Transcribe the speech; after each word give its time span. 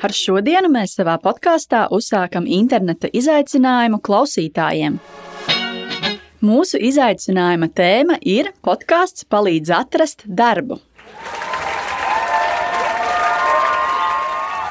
Ar 0.00 0.14
šodienu 0.16 0.70
mēs 0.72 0.94
savā 0.96 1.18
podkāstā 1.20 1.82
uzsākam 1.92 2.46
interneta 2.48 3.10
izaicinājumu 3.12 3.98
klausītājiem. 4.00 4.94
Mūsu 6.40 6.80
izaicinājuma 6.88 7.68
tēma 7.76 8.16
ir 8.24 8.48
podkāsts 8.64 9.26
palīdz 9.28 9.74
atrast 9.76 10.24
darbu. 10.24 10.78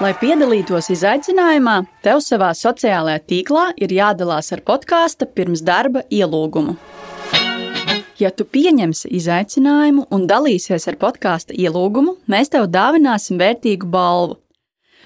Lai 0.02 0.16
piedalītos 0.18 0.90
izaicinājumā, 0.96 1.78
tev 2.02 2.24
savā 2.26 2.50
sociālajā 2.58 3.22
tīklā 3.30 3.68
ir 3.78 3.94
jādalās 3.94 4.50
ar 4.56 4.66
podkāstu 4.66 5.30
pirms 5.30 5.62
darba 5.62 6.08
ielūgumu. 6.10 6.74
Ja 8.18 8.34
tu 8.34 8.50
pieņemsi 8.50 9.14
izaicinājumu 9.22 10.10
un 10.10 10.26
dalīsies 10.28 10.90
ar 10.90 10.98
podkāstu 10.98 11.54
ielūgumu, 11.54 12.18
mēs 12.26 12.50
tev 12.56 12.72
dāvināsim 12.74 13.38
vērtīgu 13.38 13.86
balvu 13.94 14.40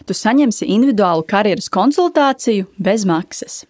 tu 0.05 0.15
saņemsi 0.17 0.69
individuālu 0.69 1.25
karjeras 1.27 1.69
konsultāciju 1.73 2.69
bez 2.77 3.05
maksas. 3.09 3.63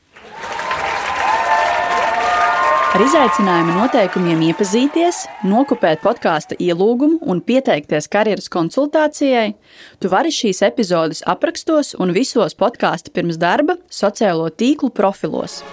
Ar 2.94 3.02
izaicinājuma 3.02 3.74
noteikumiem 3.74 4.44
iepazīties, 4.52 5.24
nokopēt 5.50 6.04
podkāstu 6.04 6.54
ielūgumu 6.62 7.24
un 7.26 7.40
pieteikties 7.42 8.06
karjeras 8.14 8.52
konsultācijai, 8.54 9.56
tu 9.98 10.12
vari 10.14 10.30
šīs 10.30 10.62
epizodes 10.68 11.24
aprakstos 11.26 11.96
un 11.98 12.14
visos 12.14 12.54
podkāstu 12.54 13.10
pirms 13.16 13.42
darba 13.42 13.80
sociālo 13.90 14.46
tīklu 14.54 14.92
profilos. 14.94 15.64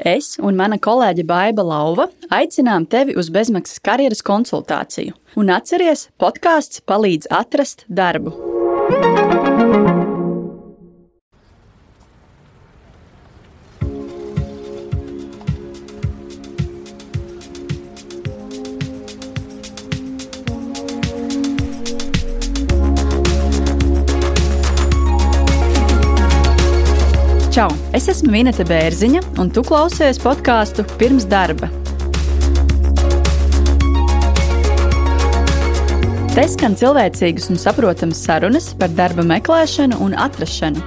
Es 0.00 0.38
un 0.40 0.56
mana 0.56 0.80
kolēģe 0.80 1.28
Baiva 1.28 1.68
Lauva 1.68 2.08
aicinām 2.32 2.88
tevi 2.88 3.12
uz 3.20 3.28
bezmaksas 3.28 3.84
karjeras 3.84 4.24
konsultāciju. 4.24 5.12
Un 5.36 5.52
atceries, 5.52 6.08
podkāsts 6.16 6.80
palīdz 6.88 7.28
atrast 7.28 7.84
darbu. 7.88 8.45
Čau! 27.56 27.70
Es 27.96 28.04
esmu 28.12 28.34
Vineta 28.34 28.66
Bērziņa, 28.68 29.22
un 29.40 29.48
tu 29.48 29.62
klausies 29.64 30.20
podkāstu 30.20 30.84
pirms 31.00 31.24
darba. 31.24 31.70
Te 36.36 36.42
skan 36.52 36.74
cilvēcīgas 36.76 37.46
un 37.48 37.56
saprotamas 37.56 38.18
sarunas 38.26 38.66
par 38.76 38.90
darba 38.92 39.22
meklēšanu 39.24 39.96
un 40.04 40.12
atrašanu. 40.20 40.82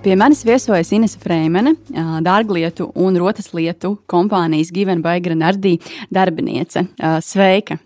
Pie 0.00 0.14
manis 0.16 0.40
viesojas 0.48 0.94
Inese 0.96 1.20
Freimane, 1.20 1.74
dārglietu 2.24 2.86
un 2.96 3.18
rotas 3.20 3.50
lietu 3.52 3.98
kompānijas 4.08 4.70
Givenbaigra 4.72 5.36
Nardī 5.36 5.74
darbiniece. 6.08 6.86
Sveika! 7.20 7.76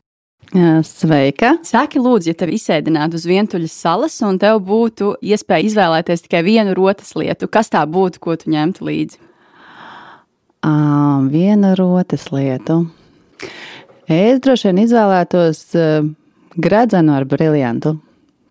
Sveika! 0.87 1.57
Saki, 1.67 1.99
lūdzu, 1.99 2.31
ja 2.31 2.39
tevi 2.39 2.55
izsēdinātu 2.55 3.19
uz 3.19 3.27
vientuļas 3.27 3.75
salas 3.83 4.21
un 4.31 4.39
tev 4.39 4.63
būtu 4.71 5.17
iespēja 5.27 5.73
izvēlēties 5.73 6.23
tikai 6.29 6.45
vienu 6.47 6.79
rotas 6.79 7.17
lietu, 7.19 7.51
kas 7.51 7.75
tā 7.75 7.83
būtu, 7.83 8.23
ko 8.23 8.39
tu 8.39 8.55
ņemtu 8.55 8.87
līdzi? 8.93 9.21
Um, 10.63 11.27
viena 11.35 11.75
rotas 11.75 12.31
lietu. 12.31 12.85
Es 14.11 14.41
droši 14.43 14.71
vien 14.71 14.81
izvēlētos 14.83 15.59
uh, 15.79 16.07
gredzenu 16.59 17.13
ar 17.15 17.27
briljantu. 17.31 17.95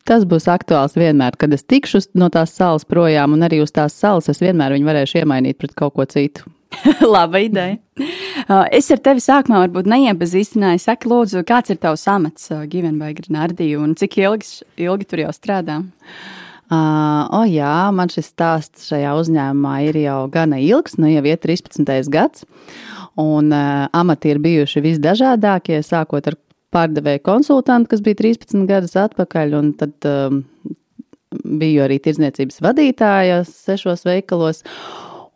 Tas 0.08 0.24
būs 0.26 0.48
aktuāls 0.50 0.96
vienmēr, 0.96 1.36
kad 1.38 1.52
es 1.54 1.66
tikšu 1.68 2.00
no 2.18 2.30
tās 2.34 2.54
salas 2.56 2.88
projām, 2.88 3.36
un 3.36 3.44
arī 3.46 3.60
uz 3.62 3.74
tās 3.76 3.98
salas 4.00 4.32
es 4.32 4.40
vienmēr 4.40 4.78
viņu 4.78 4.88
varēšu 4.88 5.20
iemainīt 5.20 5.60
pret 5.60 5.76
kaut 5.78 5.98
ko 5.98 6.08
citu. 6.10 6.48
Laba 7.16 7.44
ideja. 7.44 7.78
Uh, 8.50 8.64
es 8.74 8.88
ar 8.90 8.98
tevi 9.04 9.22
sākumā 9.22 9.60
varbūt 9.66 9.86
neiepazīstināju. 9.92 10.80
Saki, 10.82 11.10
lūdzu, 11.12 11.44
kāds 11.46 11.70
ir 11.70 11.78
tavs 11.84 12.06
amats 12.10 12.48
uh, 12.50 12.64
Givenbai 12.72 13.12
Grenardī 13.14 13.68
un 13.78 13.92
cik 14.00 14.16
ilgi, 14.24 14.64
ilgi 14.82 15.06
tur 15.06 15.22
jau 15.22 15.34
strādā? 15.36 15.76
Uh, 16.72 17.28
oh, 17.36 17.44
jā, 17.46 17.74
man 17.94 18.10
šis 18.10 18.32
stāsts 18.32 18.88
šajā 18.90 19.12
uzņēmumā 19.20 19.76
ir 19.92 20.00
jau 20.02 20.18
gana 20.34 20.58
ilgs, 20.64 20.98
nu 20.98 21.12
jau 21.12 21.22
ir 21.30 21.38
13. 21.44 22.10
gads. 22.10 22.48
Un 23.20 23.52
uh, 23.52 23.88
amati 23.92 24.32
ir 24.32 24.40
bijuši 24.44 24.84
visdažādākie, 24.86 25.82
sākot 25.84 26.30
ar 26.32 26.38
pārdevēju 26.74 27.24
konsultantu, 27.26 27.92
kas 27.92 28.04
bija 28.06 28.20
13 28.22 28.68
gadus 28.70 28.96
atpakaļ, 29.00 29.56
un 29.60 29.72
tad 29.80 30.08
um, 30.08 30.44
biju 31.60 31.84
arī 31.86 32.00
tirdzniecības 32.04 32.62
vadītāja 32.64 33.42
sešos 33.48 34.06
veikalos. 34.08 34.64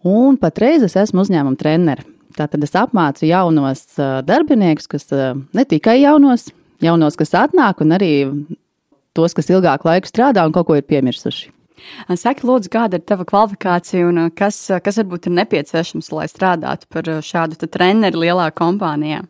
Un 0.08 0.38
patreiz 0.40 0.84
es 0.86 0.98
esmu 1.00 1.24
uzņēmuma 1.24 1.60
treneris. 1.60 2.10
Tātad 2.34 2.64
es 2.66 2.72
apmācu 2.74 3.28
jaunos 3.28 3.84
darbiniekus, 4.26 4.88
kas 4.90 5.12
ne 5.14 5.66
tikai 5.70 6.00
jaunos, 6.02 6.48
jaunos, 6.82 7.18
kas 7.20 7.36
atnāk, 7.38 7.84
un 7.86 7.94
arī 7.94 8.14
tos, 9.14 9.36
kas 9.38 9.52
ilgāku 9.54 9.86
laiku 9.90 10.10
strādā 10.10 10.46
un 10.48 10.56
kaut 10.56 10.66
ko 10.70 10.80
ir 10.80 10.88
piemirsuši. 10.88 11.52
Saki, 12.20 12.46
lūdzu, 12.48 12.72
kāda 12.74 13.00
ir 13.00 13.06
tava 13.08 13.26
kvalifikācija 13.28 14.08
un 14.10 14.26
kas, 14.38 14.60
kas 14.84 15.00
varbūt 15.02 15.30
ir 15.30 15.38
nepieciešams, 15.42 16.12
lai 16.16 16.30
strādātu 16.32 16.90
par 16.94 17.10
šādu 17.26 17.68
treneri 17.68 18.26
lielā 18.26 18.50
kompānijā? 18.56 19.24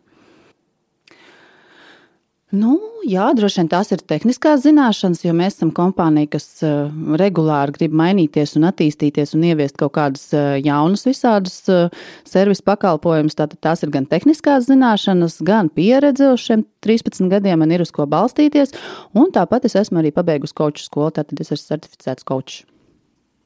Nu, 2.54 2.74
jā, 3.02 3.24
droši 3.34 3.62
vien 3.62 3.68
tās 3.72 3.88
ir 3.94 4.02
tehniskās 4.06 4.60
zināšanas, 4.62 5.24
jo 5.24 5.32
mēs 5.34 5.56
esam 5.56 5.72
kompānija, 5.74 6.28
kas 6.36 6.44
uh, 6.62 6.92
regulāri 7.18 7.74
grib 7.74 7.96
mainīties 7.98 8.54
un 8.60 8.68
attīstīties 8.68 9.34
un 9.34 9.46
ieviest 9.48 9.78
kaut 9.80 9.96
kādus 9.96 10.28
uh, 10.36 10.54
jaunus, 10.62 11.02
visādus 11.08 11.56
uh, 11.72 11.88
servisu 12.28 12.62
pakalpojumus. 12.68 13.34
Tātad 13.40 13.58
tās 13.64 13.82
ir 13.82 13.90
gan 13.94 14.06
tehniskās 14.10 14.68
zināšanas, 14.68 15.40
gan 15.46 15.72
pieredze 15.74 16.30
uz 16.36 16.44
šiem 16.44 16.62
13 16.86 17.26
gadiem, 17.32 17.58
man 17.64 17.74
ir 17.74 17.82
uz 17.82 17.90
ko 17.94 18.06
balstīties. 18.10 18.76
Un 19.18 19.34
tāpat 19.34 19.66
es 19.66 19.74
esmu 19.82 20.04
arī 20.04 20.14
pabeigusi 20.14 20.54
koču 20.54 20.86
skolu, 20.86 21.10
tātad 21.18 21.42
es 21.42 21.50
esmu 21.50 21.74
certificēts 21.74 22.28
kočs. 22.28 22.62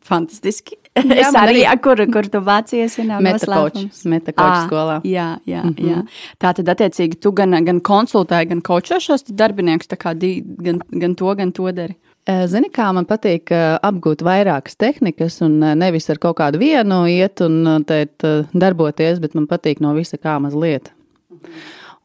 Fantastiski. 0.05 0.77
Es 1.23 1.37
arī, 1.37 1.63
arī, 1.65 1.81
kur, 1.85 2.03
kur 2.13 2.29
tu 2.31 2.41
mācījies, 2.45 2.99
ir 3.03 3.09
metakočs, 3.23 4.67
skolā. 4.67 4.99
Jā, 5.05 5.29
jā, 5.47 5.63
mm 5.63 5.75
-hmm. 5.75 5.89
jā. 5.89 6.03
Tā 6.39 6.53
tad, 6.59 6.69
attiecīgi, 6.75 7.21
tu 7.21 7.33
gan, 7.33 7.57
gan 7.65 7.81
konsultēji, 7.81 8.49
gan 8.53 8.61
kočo 8.61 9.01
šos 9.01 9.25
darbiniekus, 9.29 9.89
tā 9.89 9.97
kā 9.97 10.15
di, 10.15 10.43
gan, 10.45 10.81
gan 10.91 11.15
to, 11.15 11.35
gan 11.35 11.53
to 11.53 11.73
dari. 11.73 11.97
Zini, 12.29 12.69
kā 12.69 12.91
man 12.93 13.07
patīk 13.09 13.49
apgūt 13.83 14.21
vairākas 14.21 14.77
tehnikas, 14.77 15.41
un 15.41 15.59
nevis 15.81 16.11
ar 16.11 16.19
kaut 16.19 16.37
kādu 16.37 16.59
vienu 16.61 17.07
iet 17.09 17.41
un 17.41 17.85
tēt, 17.89 18.21
darboties, 18.53 19.19
bet 19.19 19.35
man 19.35 19.47
patīk 19.47 19.81
no 19.81 19.95
visa 19.97 20.19
kā 20.21 20.37
mazliet. 20.39 20.93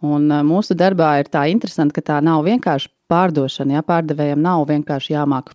Un 0.04 0.32
mūsu 0.48 0.76
darbā 0.80 1.20
ir 1.20 1.28
tā 1.32 1.44
interesanti, 1.52 1.94
ka 1.94 2.02
tā 2.02 2.22
nav 2.24 2.46
vienkārši 2.48 2.90
pārdošana. 3.12 3.78
Jā, 3.78 3.84
pārdevējiem 3.88 4.42
nav 4.44 4.66
vienkārši 4.72 5.14
jāmāk 5.14 5.52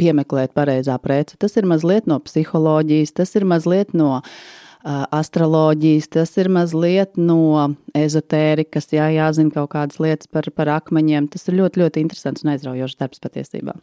piemeklēt 0.00 0.54
pareizā 0.56 0.96
preci. 1.02 1.38
Tas 1.40 1.56
ir 1.60 1.68
mazliet 1.70 2.08
no 2.10 2.18
psiholoģijas, 2.24 3.14
tas 3.20 3.34
ir 3.38 3.46
mazliet 3.48 3.94
no 3.96 4.20
uh, 4.20 5.04
astroloģijas, 5.12 6.10
tas 6.16 6.34
ir 6.40 6.50
mazliet 6.52 7.20
no 7.20 7.70
ezotērikas, 7.96 8.90
jā, 8.96 9.10
jāzina 9.16 9.54
kaut 9.54 9.72
kādas 9.74 10.00
lietas 10.02 10.30
par, 10.30 10.50
par 10.54 10.72
akmeņiem. 10.80 11.30
Tas 11.32 11.48
ir 11.48 11.58
ļoti, 11.60 11.84
ļoti 11.84 12.04
interesants 12.04 12.44
un 12.44 12.54
aizraujošs 12.54 13.00
darbs 13.00 13.22
patiesībā. 13.22 13.76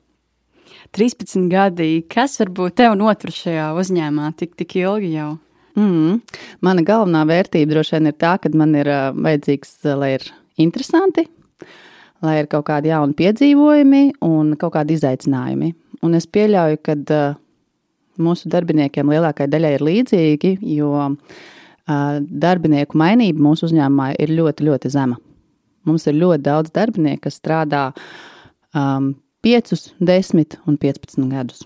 13 0.96 1.50
gadi, 1.52 1.90
kas 2.07 2.38
varbūt 2.41 2.78
tev 2.80 2.96
notur 3.00 3.34
šajā 3.34 3.72
uzņēmumā 3.80 4.31
tik, 4.40 4.56
tik 4.59 4.78
ilgi 4.80 5.13
jau? 5.18 5.34
Mm. 5.78 6.22
Mana 6.66 6.84
galvenā 6.86 7.22
vērtība 7.30 7.75
droši 7.75 7.97
vien 7.97 8.09
ir 8.09 8.16
tā, 8.18 8.38
ka 8.41 8.50
man 8.57 8.74
ir 8.78 8.90
uh, 8.90 9.09
vajadzīgs, 9.13 9.75
lai 10.00 10.16
ir 10.16 10.25
interesanti, 10.57 11.27
lai 12.25 12.39
ir 12.42 12.50
kaut 12.50 12.66
kādi 12.71 12.89
jauni 12.89 13.13
piedzīvojumi 13.18 14.04
un 14.25 14.56
kaut 14.57 14.74
kādi 14.74 14.98
izaicinājumi. 14.98 15.75
Un 16.05 16.17
es 16.17 16.27
pieļauju, 16.29 16.79
ka 16.85 16.95
uh, 16.95 17.38
mūsu 18.21 18.49
darbiniekiem 18.51 19.13
lielākajai 19.13 19.51
daļai 19.51 19.73
ir 19.77 19.85
līdzīgi, 19.88 20.51
jo 20.77 20.91
uh, 20.97 21.13
darbinieku 22.45 22.99
mainība 22.99 23.45
mūsu 23.49 23.67
uzņēmumā 23.69 24.11
ir 24.21 24.33
ļoti, 24.38 24.67
ļoti 24.67 24.91
zema. 24.94 25.17
Mums 25.88 26.07
ir 26.09 26.17
ļoti 26.19 26.44
daudz 26.44 26.73
darbinieku, 26.75 27.23
kas 27.27 27.39
strādā 27.39 27.88
um, 28.75 29.13
5, 29.45 29.73
10 30.03 30.57
un 30.67 30.77
15 30.81 31.29
gadus. 31.31 31.63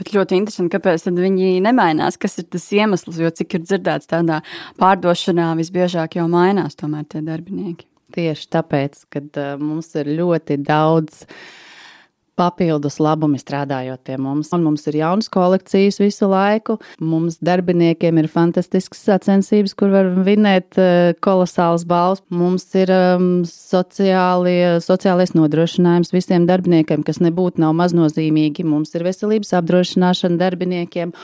Bet 0.00 0.14
ļoti 0.16 0.38
interesanti, 0.40 0.72
kāpēc 0.72 1.04
viņi 1.12 1.58
nemainās. 1.60 2.16
Kas 2.18 2.38
ir 2.40 2.46
tas 2.48 2.64
iemesls? 2.72 3.18
Jo 3.20 3.28
cik 3.36 3.58
ir 3.58 3.66
dzirdēts, 3.66 4.08
tādā 4.08 4.40
pārdošanā 4.80 5.52
visbiežāk 5.58 6.16
jau 6.16 6.24
mainās 6.32 6.78
tomēr 6.80 7.04
tie 7.04 7.20
darbinieki. 7.24 7.84
Tieši 8.16 8.48
tāpēc, 8.50 9.04
ka 9.12 9.22
uh, 9.22 9.50
mums 9.60 9.92
ir 10.00 10.08
ļoti 10.18 10.56
daudz 10.66 11.22
uh, 11.22 11.34
papildus 12.38 12.98
labumi 13.02 13.38
strādājot 13.40 14.02
pie 14.06 14.16
mums. 14.20 14.50
Un 14.56 14.64
mums 14.66 14.86
ir 14.90 14.98
jaunas 15.00 15.30
kolekcijas 15.32 16.00
visu 16.00 16.28
laiku. 16.30 16.78
Mums 17.02 17.38
darbiniekiem 17.44 18.20
ir 18.22 18.30
fantastisks 18.32 19.02
sacensības, 19.08 19.74
kur 19.78 19.92
var 19.94 20.10
vinēt 20.26 20.78
uh, 20.80 21.12
kolosāls 21.24 21.86
balvas. 21.88 22.22
Mums 22.32 22.66
ir 22.78 22.92
um, 22.94 23.28
sociālie, 23.48 24.78
sociālais 24.84 25.34
nodrošinājums 25.36 26.14
visiem 26.14 26.48
darbiniekiem, 26.50 27.04
kas 27.06 27.22
nebūtu 27.24 27.62
nav 27.64 27.76
maznozīmīgi. 27.80 28.66
Mums 28.68 28.94
ir 28.96 29.06
veselības 29.08 29.54
apdrošināšana 29.60 30.40
darbiniekiem. 30.40 31.14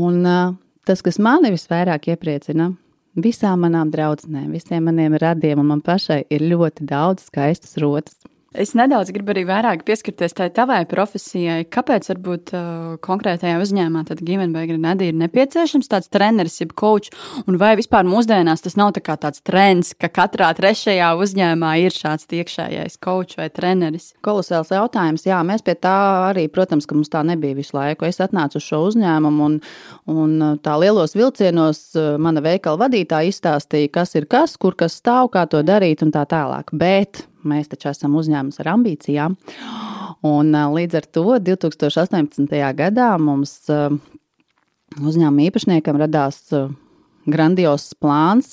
Un 0.00 0.22
uh, 0.24 0.54
tas, 0.86 1.02
kas 1.04 1.18
mani 1.22 1.52
visvairāk 1.54 2.10
iepriecina, 2.14 2.70
visām 3.18 3.64
manām 3.64 3.90
draudzenēm, 3.92 4.50
visiem 4.54 4.84
maniem 4.86 5.16
radiem 5.20 5.62
un 5.62 5.72
man 5.74 5.82
pašai 5.84 6.24
ir 6.30 6.46
ļoti 6.52 6.86
daudz 6.88 7.26
skaistas 7.30 7.76
rotas. 7.82 8.18
Es 8.50 8.72
nedaudz 8.74 9.12
gribu 9.14 9.30
arī 9.30 9.44
vairāk 9.46 9.84
pieskarties 9.86 10.32
tai 10.34 10.48
tavai 10.50 10.80
profesijai. 10.90 11.68
Kāpēc 11.70 12.08
varbūt 12.10 12.50
uh, 12.58 12.96
konkrētajā 12.98 13.60
uzņēmumā 13.62 14.00
tad 14.08 14.24
Givenberga 14.26 14.74
Nadī 14.74 15.12
ir 15.12 15.20
nepieciešams 15.20 15.86
tāds 15.86 16.10
treneris, 16.10 16.56
jeb 16.58 16.72
coach, 16.74 17.12
un 17.46 17.60
vai 17.62 17.76
vispār 17.78 18.08
mūsdienās 18.10 18.66
tas 18.66 18.74
nav 18.74 18.90
tā 18.96 19.04
kā 19.06 19.14
tāds 19.22 19.44
trends, 19.46 19.92
ka 19.94 20.10
katrā 20.10 20.48
trešajā 20.58 21.12
uzņēmumā 21.22 21.76
ir 21.84 21.94
šāds 21.94 22.26
iekšējais 22.26 22.98
coach 22.98 23.38
vai 23.38 23.46
treneris? 23.54 24.10
Kolosāls 24.26 24.74
jautājums, 24.74 25.28
jā, 25.30 25.38
mēs 25.46 25.62
pie 25.62 25.78
tā 25.78 25.94
arī, 26.32 26.48
protams, 26.50 26.90
ka 26.90 26.98
mums 26.98 27.14
tā 27.14 27.22
nebija 27.30 27.54
visu 27.54 27.78
laiku. 27.78 28.10
Es 28.10 28.18
atnācu 28.18 28.58
uz 28.58 28.66
šo 28.66 28.82
uzņēmumu 28.90 29.46
un, 29.46 29.58
un 30.10 30.36
uh, 30.42 30.58
tā 30.58 30.74
lielos 30.82 31.14
vilcienos 31.14 31.86
uh, 31.94 32.16
mana 32.18 32.42
veikala 32.42 32.82
vadītāja 32.82 33.30
izstāstīja, 33.30 33.94
kas 33.94 34.18
ir 34.18 34.26
kas, 34.26 34.58
kur 34.58 34.74
kas 34.74 34.98
stāv, 34.98 35.30
kā 35.38 35.46
to 35.46 35.62
darīt 35.62 36.02
un 36.02 36.10
tā 36.10 36.26
tālāk. 36.26 36.74
Bet 36.74 37.29
Mēs 37.48 37.70
taču 37.72 37.90
esam 37.92 38.16
uzņēmums 38.20 38.60
ar 38.62 38.72
ambīcijām. 38.74 39.36
Un, 40.26 40.52
līdz 40.52 40.98
ar 41.00 41.06
to 41.08 41.24
2018. 41.40 42.50
gadā 42.76 43.10
mums 43.20 43.54
uzņēmuma 45.00 45.46
īpašniekam 45.48 46.00
radās 46.02 46.42
grandios 47.30 47.90
plāns 48.00 48.52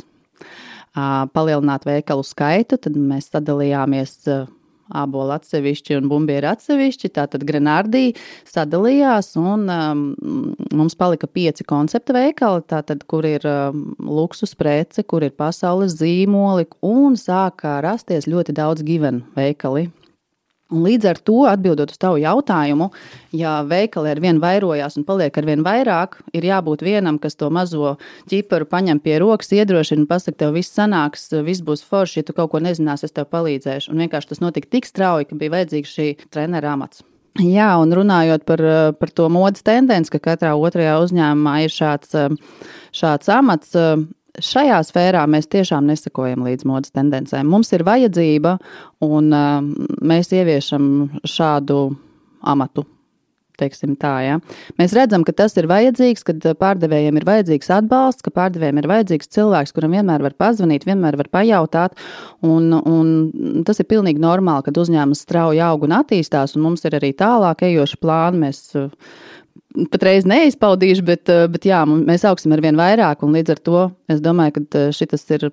palielināt 1.35 1.85
veikalu 1.87 2.23
skaitu. 2.25 2.79
Tad 2.79 2.95
mēs 2.95 3.31
sadalījāmies 3.33 4.15
ābolu 4.95 5.35
atsevišķi 5.35 5.97
un 5.99 6.09
bumbieri 6.11 6.49
atsevišķi. 6.51 7.11
Tātad 7.17 7.45
Grenardī 7.47 8.13
sadalījās, 8.47 9.33
un 9.39 9.67
um, 9.71 10.05
mums 10.77 10.97
palika 10.99 11.27
pieci 11.27 11.65
koncepta 11.67 12.15
veikali, 12.17 12.63
tātad, 12.69 13.03
kur 13.09 13.27
ir 13.27 13.45
um, 13.47 13.89
luksus 13.99 14.55
prece, 14.57 15.03
kur 15.03 15.25
ir 15.27 15.35
pasaules 15.37 15.97
zīmoli, 15.99 16.67
un 16.85 17.17
sāka 17.19 17.79
rasties 17.85 18.29
ļoti 18.29 18.55
daudz 18.57 18.85
given 18.87 19.23
veikali. 19.37 19.87
Un 20.67 20.83
līdz 20.83 21.07
ar 21.07 21.19
to, 21.23 21.37
atbildot 21.47 21.93
uz 21.93 21.99
tavu 22.01 22.17
jautājumu, 22.19 22.89
ja 23.39 23.61
veikali 23.63 24.11
ar 24.11 24.19
vien 24.19 24.41
vairojās 24.43 24.97
un 24.99 25.05
paliek 25.07 25.37
ar 25.39 25.47
vien 25.47 25.63
vairāk, 25.63 26.17
ir 26.35 26.47
jābūt 26.49 26.83
vienam, 26.83 27.19
kas 27.23 27.39
to 27.39 27.47
mazo 27.53 27.95
ķiparu 28.27 28.67
paņem 28.67 28.99
pie 29.03 29.15
rokas, 29.23 29.53
iedrošina 29.55 30.03
un 30.03 30.09
pasakā, 30.09 30.35
tev 30.43 30.57
viss 30.57 30.75
sanāks, 30.75 31.29
viss 31.47 31.63
būs 31.63 31.85
forši, 31.87 32.19
ja 32.19 32.27
tu 32.27 32.35
kaut 32.35 32.51
ko 32.51 32.63
nezinās, 32.63 33.05
es 33.07 33.15
tev 33.15 33.29
palīdzēšu. 33.31 33.93
Un 33.93 34.03
vienkārši 34.03 34.33
tas 34.33 34.43
notika 34.43 34.75
tik 34.75 34.89
strauji, 34.89 35.29
ka 35.29 35.39
bija 35.39 35.55
vajadzīgs 35.55 35.95
šī 35.95 36.09
trenera 36.27 36.75
amats. 36.75 37.05
Jā, 37.37 37.69
un 37.77 37.93
runājot 37.93 38.43
par, 38.49 38.61
par 38.97 39.11
to 39.13 39.27
modes 39.29 39.63
tendenci, 39.63 40.09
ka 40.15 40.19
katrā 40.31 40.55
otrajā 40.57 40.97
uzņēmumā 41.03 41.59
ir 41.63 41.73
šāds, 41.73 42.15
šāds 42.97 43.29
amats, 43.31 43.75
šajā 44.43 44.81
sfērā 44.85 45.23
mēs 45.29 45.49
tiešām 45.51 45.87
nesakojam 45.89 46.45
līdz 46.47 46.67
modes 46.69 46.93
tendencēm. 46.95 47.47
Mums 47.49 47.73
ir 47.75 47.85
vajadzība, 47.87 48.57
un 49.07 49.31
uh, 49.33 49.63
mēs 50.01 50.33
ieviešam 50.35 51.09
šādu 51.27 51.81
amatu. 52.47 52.85
Tā, 53.57 54.11
ja. 54.21 54.35
Mēs 54.77 54.91
redzam, 54.93 55.23
ka 55.25 55.33
tas 55.33 55.55
ir 55.57 55.65
vajadzīgs, 55.65 56.21
kad 56.27 56.43
pārdevējiem 56.61 57.15
ir 57.17 57.23
vajadzīgs 57.25 57.71
atbalsts, 57.73 58.21
ka 58.21 58.29
pārdevējiem 58.35 58.77
ir 58.83 58.87
vajadzīgs 58.91 59.31
cilvēks, 59.33 59.73
kuram 59.73 59.95
vienmēr 59.97 60.21
var 60.21 60.35
pazvanīt, 60.37 60.85
vienmēr 60.85 61.17
var 61.17 61.31
pajautāt. 61.33 61.97
Un, 62.45 62.69
un 62.77 63.63
tas 63.65 63.81
ir 63.81 63.89
pilnīgi 63.89 64.21
normāli, 64.21 64.67
kad 64.67 64.77
uzņēmums 64.77 65.25
strauji 65.25 65.63
aug 65.65 65.87
un 65.89 65.97
attīstās, 65.97 66.53
un 66.53 66.67
mums 66.67 66.85
ir 66.85 66.99
arī 66.99 67.15
tālāk 67.17 67.65
ejoši 67.65 67.97
plāni. 67.97 68.43
Mēs, 68.45 68.61
uh, 68.77 68.93
patreiz 69.92 70.27
neizpaudīšu, 70.27 71.06
bet, 71.06 71.30
eh, 71.30 71.45
bet 71.51 71.68
jā, 71.69 71.83
mēs 71.86 72.25
augsim 72.27 72.54
ar 72.56 72.62
vien 72.63 72.77
vairāk, 72.80 73.24
un 73.24 73.33
līdz 73.38 73.56
ar 73.56 73.63
to 73.69 73.88
es 74.09 74.21
domāju, 74.21 74.57
ka 74.57 74.62
eh, 74.80 74.92
šis 74.92 75.25
ir 75.38 75.50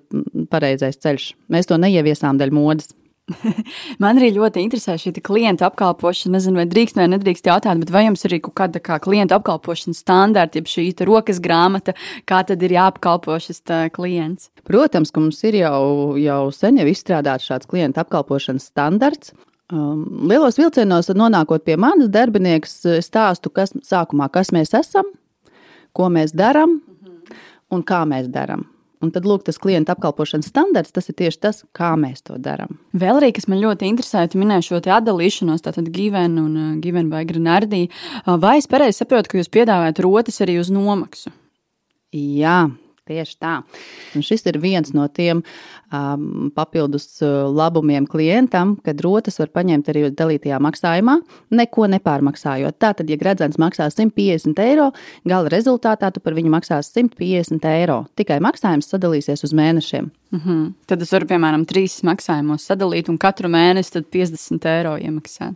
pareizais 0.49 0.97
ceļš. 0.97 1.33
Mēs 1.49 1.69
to 1.69 1.79
neieviesām 1.81 2.39
dēļ 2.41 2.53
modes. 2.55 2.93
Man 4.03 4.19
arī 4.19 4.29
ļoti 4.35 4.61
interesē 4.61 4.99
šī 5.01 5.15
klienta 5.25 5.65
apkalpošana. 5.65 6.35
Nezinu, 6.37 6.59
vai 6.61 6.67
drīkst 6.69 6.99
vai 6.99 7.07
nedrīkst 7.09 7.49
jautāt, 7.49 7.79
bet 7.81 7.93
vai 7.93 8.03
jums 8.05 8.25
ir 8.27 8.37
kaut 8.45 8.53
kāda 8.59 8.81
kā 8.83 8.99
klienta 9.01 9.39
apkalpošanas 9.39 10.03
standarta, 10.03 10.59
jeb 10.59 10.69
šī 10.69 10.91
rokas 11.09 11.41
grāmata, 11.41 11.95
kā 12.29 12.43
tad 12.45 12.61
ir 12.61 12.75
jāapkalpo 12.77 13.39
šis 13.41 13.63
klients? 13.95 14.51
Protams, 14.69 15.09
ka 15.09 15.23
mums 15.23 15.41
ir 15.47 15.57
jau, 15.63 16.13
jau 16.21 16.43
sen 16.53 16.77
jau 16.81 16.85
izstrādāts 16.91 17.49
šāds 17.49 17.69
klienta 17.69 18.05
apkalpošanas 18.05 18.69
standarts. 18.69 19.33
Um, 19.73 20.27
lielos 20.29 20.59
vilcienos, 20.59 21.09
nonākot 21.17 21.63
pie 21.65 21.73
manas 21.81 22.11
darbiniekas, 22.13 22.83
stāstu, 23.01 23.49
kas 23.49 23.73
sākumā, 23.81 24.27
kas 24.29 24.53
mēs 24.53 24.75
esam, 24.77 25.09
ko 25.95 26.09
mēs 26.13 26.35
darām 26.37 26.79
un 27.73 27.81
kā 27.81 28.03
mēs 28.05 28.29
darām. 28.29 28.67
Un 29.03 29.11
tad, 29.13 29.25
lūk, 29.27 29.43
tas 29.45 29.57
klienta 29.61 29.93
apkalpošanas 29.93 30.47
standarts, 30.49 30.93
tas 30.95 31.09
ir 31.11 31.17
tieši 31.19 31.41
tas, 31.41 31.63
kā 31.75 31.91
mēs 31.99 32.23
to 32.25 32.37
darām. 32.41 32.77
Vēl 32.95 33.19
arī, 33.19 33.31
kas 33.35 33.49
man 33.51 33.59
ļoti 33.61 33.89
interesē, 33.89 34.23
tu 34.29 34.39
minēji 34.41 34.69
šo 34.69 34.79
atdalīšanos, 34.81 35.65
tātad 35.65 35.89
Given 35.93 36.39
un 36.41 36.53
uh, 36.55 36.71
Given 36.81 37.11
vai 37.11 37.25
Granardī. 37.27 37.85
Uh, 38.23 38.37
vai 38.41 38.57
es 38.61 38.69
pareizi 38.71 39.01
saprotu, 39.01 39.33
ka 39.33 39.41
jūs 39.41 39.51
piedāvājat 39.51 40.01
rotas 40.05 40.41
arī 40.45 40.57
uz 40.61 40.71
nomaksu? 40.73 41.33
Jā, 42.15 42.69
Tieši 43.05 43.35
tā. 43.37 43.59
Un 44.17 44.23
šis 44.25 44.41
ir 44.49 44.55
viens 44.57 44.89
no 44.97 45.03
tiem 45.13 45.43
um, 45.93 46.47
papildus 46.55 47.03
uh, 47.21 47.45
labumiem 47.53 48.07
klientam, 48.09 48.71
kad 48.81 49.03
rotas 49.05 49.37
var 49.37 49.51
paņemt 49.53 49.91
arī 49.93 50.07
dalītajā 50.09 50.57
maksājumā, 50.65 51.19
neko 51.53 51.85
nepārmaksājot. 51.93 52.79
Tātad, 52.81 53.11
ja 53.13 53.19
gredzens 53.21 53.59
maksā 53.61 53.91
150 53.93 54.61
eiro, 54.65 54.87
gala 55.21 55.51
rezultātā 55.53 56.09
tu 56.15 56.23
par 56.25 56.33
viņu 56.33 56.49
maksās 56.55 56.89
150 56.95 57.69
eiro. 57.75 57.99
Tikai 58.17 58.39
maksājums 58.41 58.89
sadalīsies 58.89 59.45
uz 59.45 59.53
mēnešiem. 59.53 60.09
Mm 60.33 60.41
-hmm. 60.41 60.73
Tad 60.89 61.01
es 61.05 61.13
varu, 61.13 61.29
piemēram, 61.29 61.67
trīs 61.69 62.01
maksājumos 62.01 62.65
sadalīt 62.65 63.09
un 63.09 63.21
katru 63.21 63.53
mēnesi 63.53 64.01
50 64.01 64.65
eiro 64.65 64.97
iemaksāt. 64.97 65.53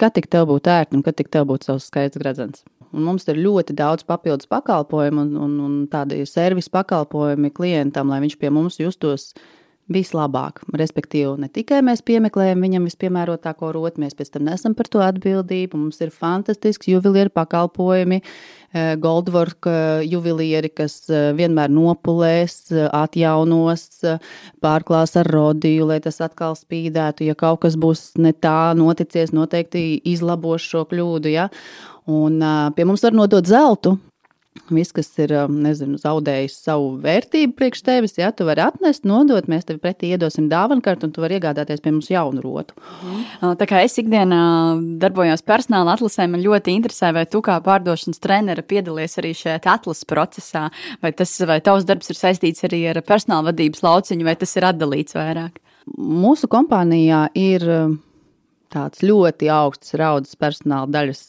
Kad 0.00 0.14
tik 0.16 0.30
tev 0.32 0.46
būtu 0.48 0.70
ērti 0.72 0.96
un 0.96 1.02
kad 1.04 1.16
tik 1.18 1.28
tev 1.28 1.44
būtu 1.50 1.68
savs 1.68 1.90
skaists 1.90 2.20
gredzens? 2.20 2.62
Un 2.90 3.04
mums 3.04 3.26
ir 3.28 3.38
ļoti 3.38 3.74
daudz 3.76 4.06
papildus 4.08 4.48
pakalpojumu 4.50 5.26
un, 5.26 5.34
un, 5.44 5.56
un 5.66 5.74
tādi 5.92 6.22
servisa 6.26 6.72
pakalpojumi 6.78 7.52
klientam, 7.54 8.08
lai 8.10 8.22
viņš 8.24 8.38
pie 8.40 8.50
mums 8.50 8.80
justos 8.80 9.34
vislabāk. 9.90 10.62
Respektīvi, 10.76 11.34
ne 11.42 11.48
tikai 11.52 11.80
mēs 11.84 12.02
piemeklējam 12.06 12.62
viņam 12.64 12.86
vispiemērotāko 12.88 13.72
roti, 13.74 14.02
mēs 14.04 14.16
pēc 14.18 14.32
tam 14.34 14.46
nesam 14.48 14.74
par 14.78 14.88
to 14.90 15.02
atbildību. 15.04 15.78
Mums 15.78 16.00
ir 16.04 16.12
fantastisks 16.14 16.88
juvelieru 16.90 17.32
pakalpojumi, 17.34 18.20
eh, 18.20 18.94
Goldwork 19.02 19.66
eh, 19.66 20.02
juvelieri, 20.06 20.70
kas 20.70 21.02
eh, 21.10 21.30
vienmēr 21.36 21.72
nopulēs, 21.74 22.72
atjaunos, 22.72 23.88
pārklās 24.62 25.16
ar 25.20 25.26
rodiju, 25.26 25.88
lai 25.90 26.00
tas 26.00 26.20
atkal 26.20 26.54
spīdētu. 26.58 27.26
Ja 27.26 27.34
kaut 27.34 27.62
kas 27.66 27.76
būs 27.76 28.12
ne 28.18 28.32
tā 28.32 28.72
noticies, 28.78 29.34
noteikti 29.34 30.00
izlabos 30.04 30.62
šo 30.62 30.86
kļūdu. 30.90 31.34
Ja? 31.34 31.50
Un 32.10 32.40
pie 32.74 32.86
mums 32.86 33.02
var 33.04 33.14
nodot 33.14 33.46
zeltu. 33.46 33.98
Viss, 34.70 34.90
kas 34.90 35.08
ir 35.22 35.30
nezinu, 35.46 35.94
zaudējis 36.02 36.56
savu 36.64 36.88
vērtību 37.02 37.54
priekš 37.54 37.84
tevis, 37.86 38.16
ja 38.18 38.32
tu 38.34 38.42
vari 38.48 38.64
atnest, 38.64 39.04
nodot, 39.06 39.46
mēs 39.50 39.68
tev 39.68 39.78
pretī 39.82 40.10
iedosim 40.10 40.48
dāvanu 40.50 40.82
kartu, 40.82 41.06
un 41.06 41.14
tu 41.14 41.22
vari 41.22 41.36
iegādāties 41.38 41.82
pie 41.84 41.92
mums 41.94 42.10
jaunu 42.10 42.42
rotu. 42.42 42.74
Mm. 43.06 43.54
Tā 43.60 43.68
kā 43.70 43.84
es 43.86 43.94
ikdienā 44.02 44.40
darbojos 45.02 45.46
personāla 45.46 45.94
atlasē, 45.94 46.26
man 46.30 46.42
ļoti 46.42 46.74
interesē, 46.74 47.12
vai 47.14 47.24
tu 47.30 47.44
kā 47.46 47.60
pārdošanas 47.62 48.22
trenere 48.22 48.66
piedalies 48.66 49.14
arī 49.22 49.32
šajā 49.38 49.62
atlases 49.62 50.10
procesā, 50.10 50.66
vai 50.98 51.14
tas, 51.14 51.36
vai 51.46 51.62
tavs 51.62 51.86
darbs 51.86 52.10
ir 52.10 52.18
saistīts 52.18 52.66
arī 52.66 52.84
ar 52.90 53.02
personāla 53.06 53.52
vadības 53.52 53.86
lauciņu, 53.86 54.26
vai 54.26 54.38
tas 54.38 54.58
ir 54.58 54.66
atdalīts 54.66 55.18
vairāk? 55.18 55.62
Mūsu 55.94 56.50
kompānijā 56.50 57.28
ir 57.38 57.70
tāds 58.70 59.06
ļoti 59.06 59.50
augsts 59.54 59.94
raudzes 59.98 60.38
personāla 60.38 60.90
daļas 60.90 61.28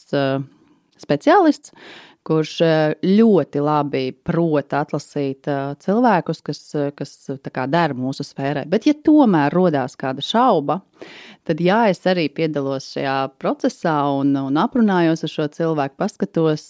speciālists, 1.02 1.70
kurš 2.26 2.54
eh, 2.64 2.94
ļoti 3.02 3.62
labi 3.62 4.04
prot 4.24 4.74
atlasīt 4.78 5.48
eh, 5.50 5.74
cilvēkus, 5.82 6.42
kas, 6.46 6.62
eh, 6.78 6.90
kas 6.96 7.14
der 7.72 7.96
mūsu 7.98 8.26
sfērai. 8.26 8.66
Bet, 8.70 8.86
ja 8.86 8.94
tomēr 8.94 9.54
rodās 9.54 9.98
kāda 9.98 10.24
šauba, 10.24 10.80
tad 11.48 11.62
jā, 11.62 11.84
es 11.92 12.02
arī 12.06 12.28
piedalos 12.32 12.92
šajā 12.94 13.16
procesā 13.42 13.96
un, 14.18 14.36
un 14.38 14.60
aprunājos 14.60 15.26
ar 15.26 15.34
šo 15.36 15.48
cilvēku, 15.56 15.98
paskatos. 16.00 16.68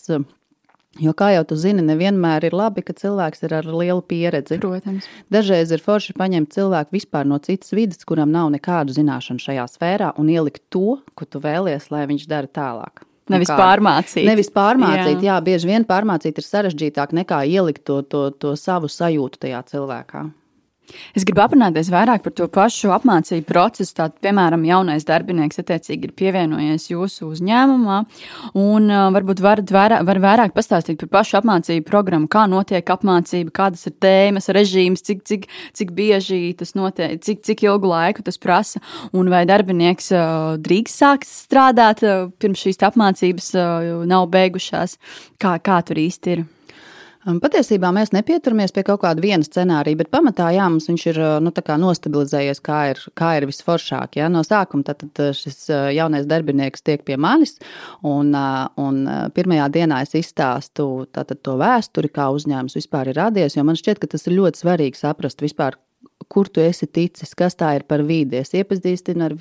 Jo, 1.01 1.15
kā 1.17 1.31
jau 1.33 1.45
tu 1.49 1.57
zini, 1.57 1.81
nevienmēr 1.89 2.45
ir 2.45 2.53
labi, 2.53 2.83
ka 2.85 2.93
cilvēks 2.93 3.47
ir 3.47 3.55
ar 3.57 3.65
lielu 3.65 4.03
pieredzi. 4.05 4.59
Protams. 4.61 5.07
Dažreiz 5.33 5.73
ir 5.73 5.81
forši 5.81 6.13
paņemt 6.19 6.53
cilvēku 6.53 6.93
vispār 6.99 7.25
no 7.29 7.39
citas 7.41 7.73
vidas, 7.73 8.05
kuram 8.05 8.29
nav 8.35 8.51
nekādu 8.53 8.93
zināšanu 8.93 9.41
šajā 9.41 9.65
sfērā, 9.73 10.11
un 10.21 10.29
ielikt 10.29 10.67
to, 10.69 10.99
ko 11.17 11.25
tu 11.25 11.41
vēlies, 11.41 11.89
lai 11.95 12.05
viņš 12.13 12.29
dara 12.29 12.53
tālāk. 12.61 13.07
Nevis 13.31 13.51
Kā- 13.53 13.57
pārmācīt. 13.59 14.27
Nevis 14.27 14.51
pārmācīt, 14.51 15.21
jā. 15.23 15.23
Jā. 15.23 15.37
jā, 15.37 15.41
bieži 15.47 15.69
vien 15.71 15.85
pārmācīt 15.87 16.39
ir 16.39 16.47
sarežģītāk 16.47 17.15
nekā 17.15 17.45
ielikt 17.47 17.85
to, 17.87 18.03
to, 18.03 18.31
to 18.35 18.57
savu 18.59 18.91
sajūtu 18.91 19.39
tajā 19.47 19.63
cilvēkā. 19.71 20.25
Es 21.17 21.27
gribu 21.29 21.43
aprunāties 21.45 21.91
vairāk 21.93 22.23
par 22.25 22.35
to 22.37 22.47
pašu 22.53 22.93
apmācību 22.95 23.47
procesu. 23.49 23.95
Tātad, 23.99 24.19
piemēram, 24.25 24.65
jaunais 24.69 25.07
darbinieks 25.09 25.61
attiecīgi 25.63 26.09
ir 26.09 26.15
pievienojies 26.19 26.89
jūsu 26.91 27.29
uzņēmumā, 27.33 27.99
un 28.59 28.89
uh, 28.91 29.09
varbūt 29.15 29.43
varat 29.45 29.73
vairāk, 29.75 30.07
var 30.09 30.23
vairāk 30.23 30.55
pastāstīt 30.57 31.01
par 31.03 31.13
pašu 31.19 31.39
apmācību 31.41 31.87
programmu, 31.89 32.31
kā 32.33 32.47
notiek 32.51 32.95
apmācība, 32.95 33.55
kādas 33.63 33.85
ir 33.91 33.97
tēmas, 34.03 34.51
režīms, 34.55 35.05
cik, 35.07 35.25
cik, 35.29 35.49
cik 35.79 35.93
bieži 35.97 36.41
tas 36.59 36.75
notiek, 36.79 37.19
cik, 37.25 37.45
cik 37.47 37.67
ilgu 37.69 37.93
laiku 37.93 38.25
tas 38.27 38.41
prasa, 38.41 38.83
un 39.13 39.31
vai 39.33 39.45
darbinieks 39.49 40.13
uh, 40.17 40.57
drīkst 40.63 41.05
sākt 41.05 41.29
strādāt 41.29 42.05
uh, 42.07 42.27
pirms 42.43 42.65
šīs 42.65 42.83
apmācības 42.89 43.53
uh, 43.57 43.93
nav 44.09 44.29
beigušās. 44.33 44.99
Kā, 45.43 45.59
kā 45.63 45.83
tur 45.87 46.01
īsti 46.03 46.37
ir? 46.37 46.45
Patiesībā 47.23 47.93
mēs 47.95 48.11
nepieturamies 48.11 48.73
pie 48.75 48.83
kaut 48.87 49.05
kāda 49.05 49.23
viena 49.23 49.47
scenārija, 49.47 50.01
bet 50.01 50.11
pamatā 50.11 50.49
jā, 50.57 50.65
mums 50.67 50.89
viņš 50.91 51.05
ir 51.13 51.21
nu, 51.45 51.53
kā 51.55 51.77
nostabilizējies, 51.79 52.61
kā 52.67 52.79
ir, 52.91 53.03
kā 53.19 53.29
ir 53.39 53.47
visforšāk. 53.47 54.19
Ja? 54.19 54.27
No 54.33 54.43
sākuma 54.47 54.83
tad, 54.89 55.05
tad 55.15 55.39
šis 55.39 55.61
uh, 55.71 55.85
jaunais 55.95 56.27
darbinieks 56.27 56.83
tiek 56.83 57.05
pie 57.07 57.15
manis, 57.21 57.61
un, 58.03 58.35
uh, 58.35 58.67
un 58.83 59.07
pirmajā 59.37 59.71
dienā 59.79 60.03
es 60.03 60.17
izstāstu 60.19 60.89
tātad, 61.15 61.39
to 61.47 61.55
vēsturi, 61.63 62.11
kā 62.11 62.27
uzņēmums 62.35 62.81
vispār 62.81 63.13
ir 63.13 63.21
radies, 63.23 63.55
jo 63.55 63.63
man 63.67 63.79
šķiet, 63.79 64.03
ka 64.03 64.11
tas 64.17 64.27
ir 64.27 64.41
ļoti 64.41 64.65
svarīgi 64.65 65.05
saprast 65.05 65.47
vispār. 65.47 65.79
Kur 66.33 66.49
tu 66.49 66.63
esi 66.65 66.87
ticis, 66.89 67.35
kas 67.37 67.59
tā 67.61 67.75
ir 67.77 67.83
par 67.85 68.01
vidi? 68.09 68.39
Es 68.41 68.55
iepazīstinu 68.57 69.27
ar, 69.27 69.35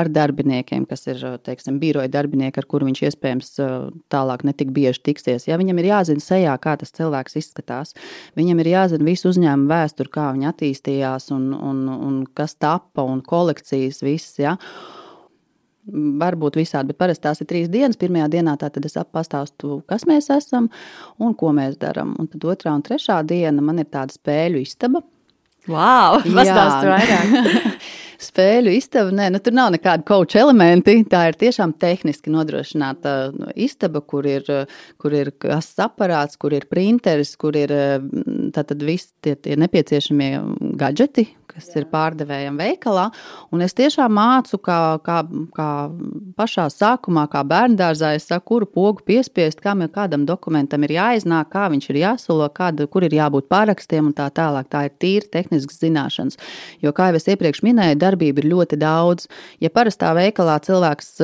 ar 0.00 0.08
darbiniekiem, 0.08 0.86
kas 0.88 1.04
ir 1.10 1.20
teiksim, 1.44 1.76
biroja 1.82 2.08
darbinieki, 2.08 2.62
ar 2.62 2.68
kuriem 2.70 2.88
viņš 2.88 3.02
iespējams 3.10 3.50
uh, 3.60 3.74
tālāk 4.08 4.46
netik 4.48 4.72
bieži 4.72 5.02
tiksies. 5.10 5.44
Ja 5.50 5.58
viņam 5.60 5.82
ir 5.82 5.90
jāzina 5.90 6.24
sejā, 6.24 6.54
kā 6.62 6.78
tas 6.80 6.94
cilvēks 6.96 7.36
izskatās, 7.42 7.92
viņam 8.38 8.62
ir 8.62 8.70
jāzina 8.72 9.04
visu 9.10 9.28
uzņēmumu 9.28 9.68
vēsturi, 9.74 10.12
kā 10.14 10.30
viņi 10.38 10.48
attīstījās 10.48 11.28
un, 11.36 11.50
un, 11.52 11.82
un 12.08 12.22
kas 12.32 12.56
tapa 12.56 13.04
un 13.04 13.20
kolekcijas 13.28 14.00
viss. 14.06 14.40
Ja? 14.40 14.56
Varbūt 15.88 16.56
visādi, 16.60 16.94
bet 16.94 17.00
parasti 17.00 17.26
tās 17.28 17.44
ir 17.44 17.50
trīs 17.52 17.68
dienas. 17.72 18.00
Pirmajā 18.00 18.30
dienā 18.38 18.56
tad 18.60 18.80
es 18.80 18.96
pastāstu, 19.12 19.82
kas 19.88 20.08
mēs 20.08 20.32
esam 20.32 20.72
un 21.20 21.36
ko 21.36 21.52
mēs 21.56 21.76
darām. 21.80 22.16
Un 22.20 22.32
tad 22.32 22.48
otrā 22.56 22.72
un 22.76 22.84
trešā 22.88 23.20
diena 23.28 23.64
man 23.64 23.84
ir 23.84 23.92
tāda 23.92 24.16
spēļu 24.16 24.64
istaba. 24.64 25.04
Wow! 25.66 26.20
Pastāstiet 26.22 26.92
vairāk! 26.92 27.78
Spēļu 28.18 28.72
istaba, 28.74 29.12
nē, 29.14 29.28
nu, 29.30 29.38
tur 29.42 29.54
nav 29.54 29.70
nekāda 29.74 30.02
koča 30.06 30.40
elementi. 30.42 30.96
Tā 31.06 31.28
ir 31.30 31.38
tiešām 31.38 31.76
tehniski 31.78 32.32
nodrošināta 32.34 33.14
nu, 33.30 33.52
istaba, 33.54 34.02
kur 34.02 34.26
ir, 34.26 34.48
kur 34.98 35.14
ir 35.14 35.30
kas 35.38 35.70
aparāts, 35.84 36.38
kur 36.40 36.56
ir 36.56 36.66
printeris, 36.70 37.36
kur 37.38 37.54
ir 37.58 37.70
tātad 38.56 38.82
visi 38.82 39.12
tie, 39.22 39.36
tie 39.38 39.54
nepieciešamie 39.60 40.32
gadgeti, 40.80 41.28
kas 41.58 41.70
Jā. 41.70 41.80
ir 41.80 41.86
pārdevējami 41.92 42.62
veikalā. 42.62 43.08
Un 43.54 43.62
es 43.64 43.74
tiešām 43.78 44.12
mācu, 44.14 44.60
kā, 44.62 44.78
kā, 45.04 45.20
kā 45.56 45.68
pašā 46.38 46.68
sākumā, 46.72 47.26
kā 47.32 47.42
bērngārzā, 47.48 48.14
es 48.18 48.28
saku, 48.28 48.46
kuru 48.52 48.68
pogu 48.72 49.04
piespiest, 49.08 49.62
kam 49.64 49.82
ir 49.84 49.92
kādam 49.94 50.24
dokumentam 50.28 50.84
ir 50.86 50.94
jāiznāk, 50.96 51.50
kā 51.52 51.66
viņš 51.72 51.88
ir 51.92 52.00
jāsolo, 52.02 52.48
kāda, 52.54 52.86
kur 52.90 53.06
ir 53.06 53.16
jābūt 53.18 53.48
pārakstiem 53.50 54.10
un 54.10 54.16
tā 54.16 54.28
tālāk. 54.34 54.70
Tā 54.72 54.86
ir 54.88 54.94
tīri 55.02 55.30
tehnisks 55.32 55.80
zināšanas. 55.82 56.38
Jo, 56.84 56.94
kā 56.96 57.10
jau 57.10 57.18
es 57.18 57.28
iepriekš 57.28 57.64
minēju, 57.66 57.98
darbība 58.08 58.42
ir 58.42 58.50
ļoti 58.52 58.78
daudz. 58.80 59.28
Ja 59.62 59.70
parastā 59.74 60.14
veikalā 60.16 60.58
cilvēks, 60.64 61.14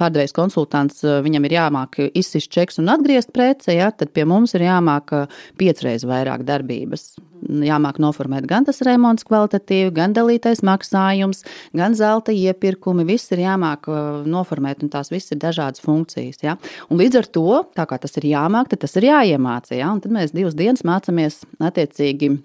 pārdevējs 0.00 0.34
konsultants, 0.36 1.04
viņam 1.04 1.46
ir 1.48 1.56
jāmāk 1.58 2.00
izsist 2.08 2.50
čeks 2.54 2.80
un 2.82 2.90
atgriezt 2.92 3.32
preci, 3.36 3.76
ja, 3.76 3.92
tad 3.92 4.12
pie 4.16 4.26
mums 4.28 4.56
ir 4.56 4.66
jāmāk 4.66 5.14
piecreiz 5.60 6.06
vairāk 6.08 6.46
darbības. 6.48 7.14
Jāmāk 7.46 8.00
noformēt 8.00 8.46
gan 8.48 8.64
tas 8.66 8.80
remonts 8.86 9.26
kvalitatīvi, 9.28 9.92
gan 9.94 10.14
dalītais 10.16 10.62
maksājums, 10.66 11.44
gan 11.76 11.94
zelta 11.94 12.32
iepirkumi. 12.34 13.04
Viss 13.06 13.30
ir 13.36 13.44
jāmāk 13.44 13.90
noformēt, 14.26 14.82
un 14.82 14.90
tās 14.92 15.12
visas 15.12 15.36
ir 15.36 15.42
dažādas 15.44 15.84
funkcijas. 15.84 16.40
Ja? 16.42 16.56
Un 16.88 17.00
līdz 17.02 17.20
ar 17.20 17.30
to, 17.36 17.46
tā 17.76 17.86
kā 17.86 18.00
tas 18.02 18.16
ir 18.18 18.30
jāmāk, 18.32 18.72
tas 18.72 18.96
ir 18.98 19.10
jāiemācās. 19.10 19.76
Ja? 19.76 19.92
Un 19.92 20.02
tad 20.02 20.16
mēs 20.16 20.34
divas 20.34 20.56
dienas 20.58 20.84
mācāmies 20.86 21.42
attiecīgi 21.60 22.38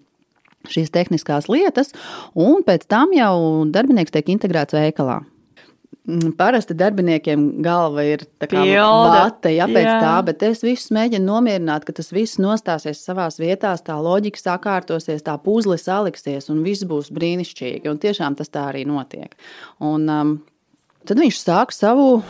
šīs 0.70 0.94
tehniskās 0.94 1.50
lietas, 1.52 1.94
un 2.38 2.66
pēc 2.68 2.88
tam 2.92 3.14
jau 3.16 3.36
darbinieks 3.72 4.14
tiek 4.14 4.34
integrēts 4.36 4.78
veikalā. 4.78 5.22
Parasti 6.38 6.74
darbiniekiem 6.74 7.62
galva 7.62 8.02
ir 8.08 8.24
bate, 8.42 9.52
ja 9.54 9.68
pēc 9.70 9.86
jā. 9.86 9.98
tā, 10.02 10.14
bet 10.26 10.42
es 10.48 10.64
visus 10.66 10.90
mēģinu 10.96 11.28
nomierināt, 11.28 11.86
ka 11.86 11.94
tas 11.94 12.10
viss 12.12 12.40
nostāsies 12.42 13.04
savās 13.06 13.38
vietās, 13.40 13.84
tā 13.86 14.00
loģika 14.02 14.42
sakārtosies, 14.42 15.22
tā 15.28 15.38
puzle 15.44 15.78
saliksies 15.78 16.50
un 16.50 16.64
viss 16.66 16.88
būs 16.90 17.12
brīnišķīgi. 17.14 17.86
Un 17.92 18.02
tiešām 18.02 18.40
tas 18.40 18.50
tā 18.50 18.66
arī 18.72 18.82
notiek. 18.90 19.38
Un, 19.78 20.10
um, 20.10 20.34
tad 21.06 21.22
viņš 21.22 21.44
sāk 21.44 21.76
savu 21.76 22.24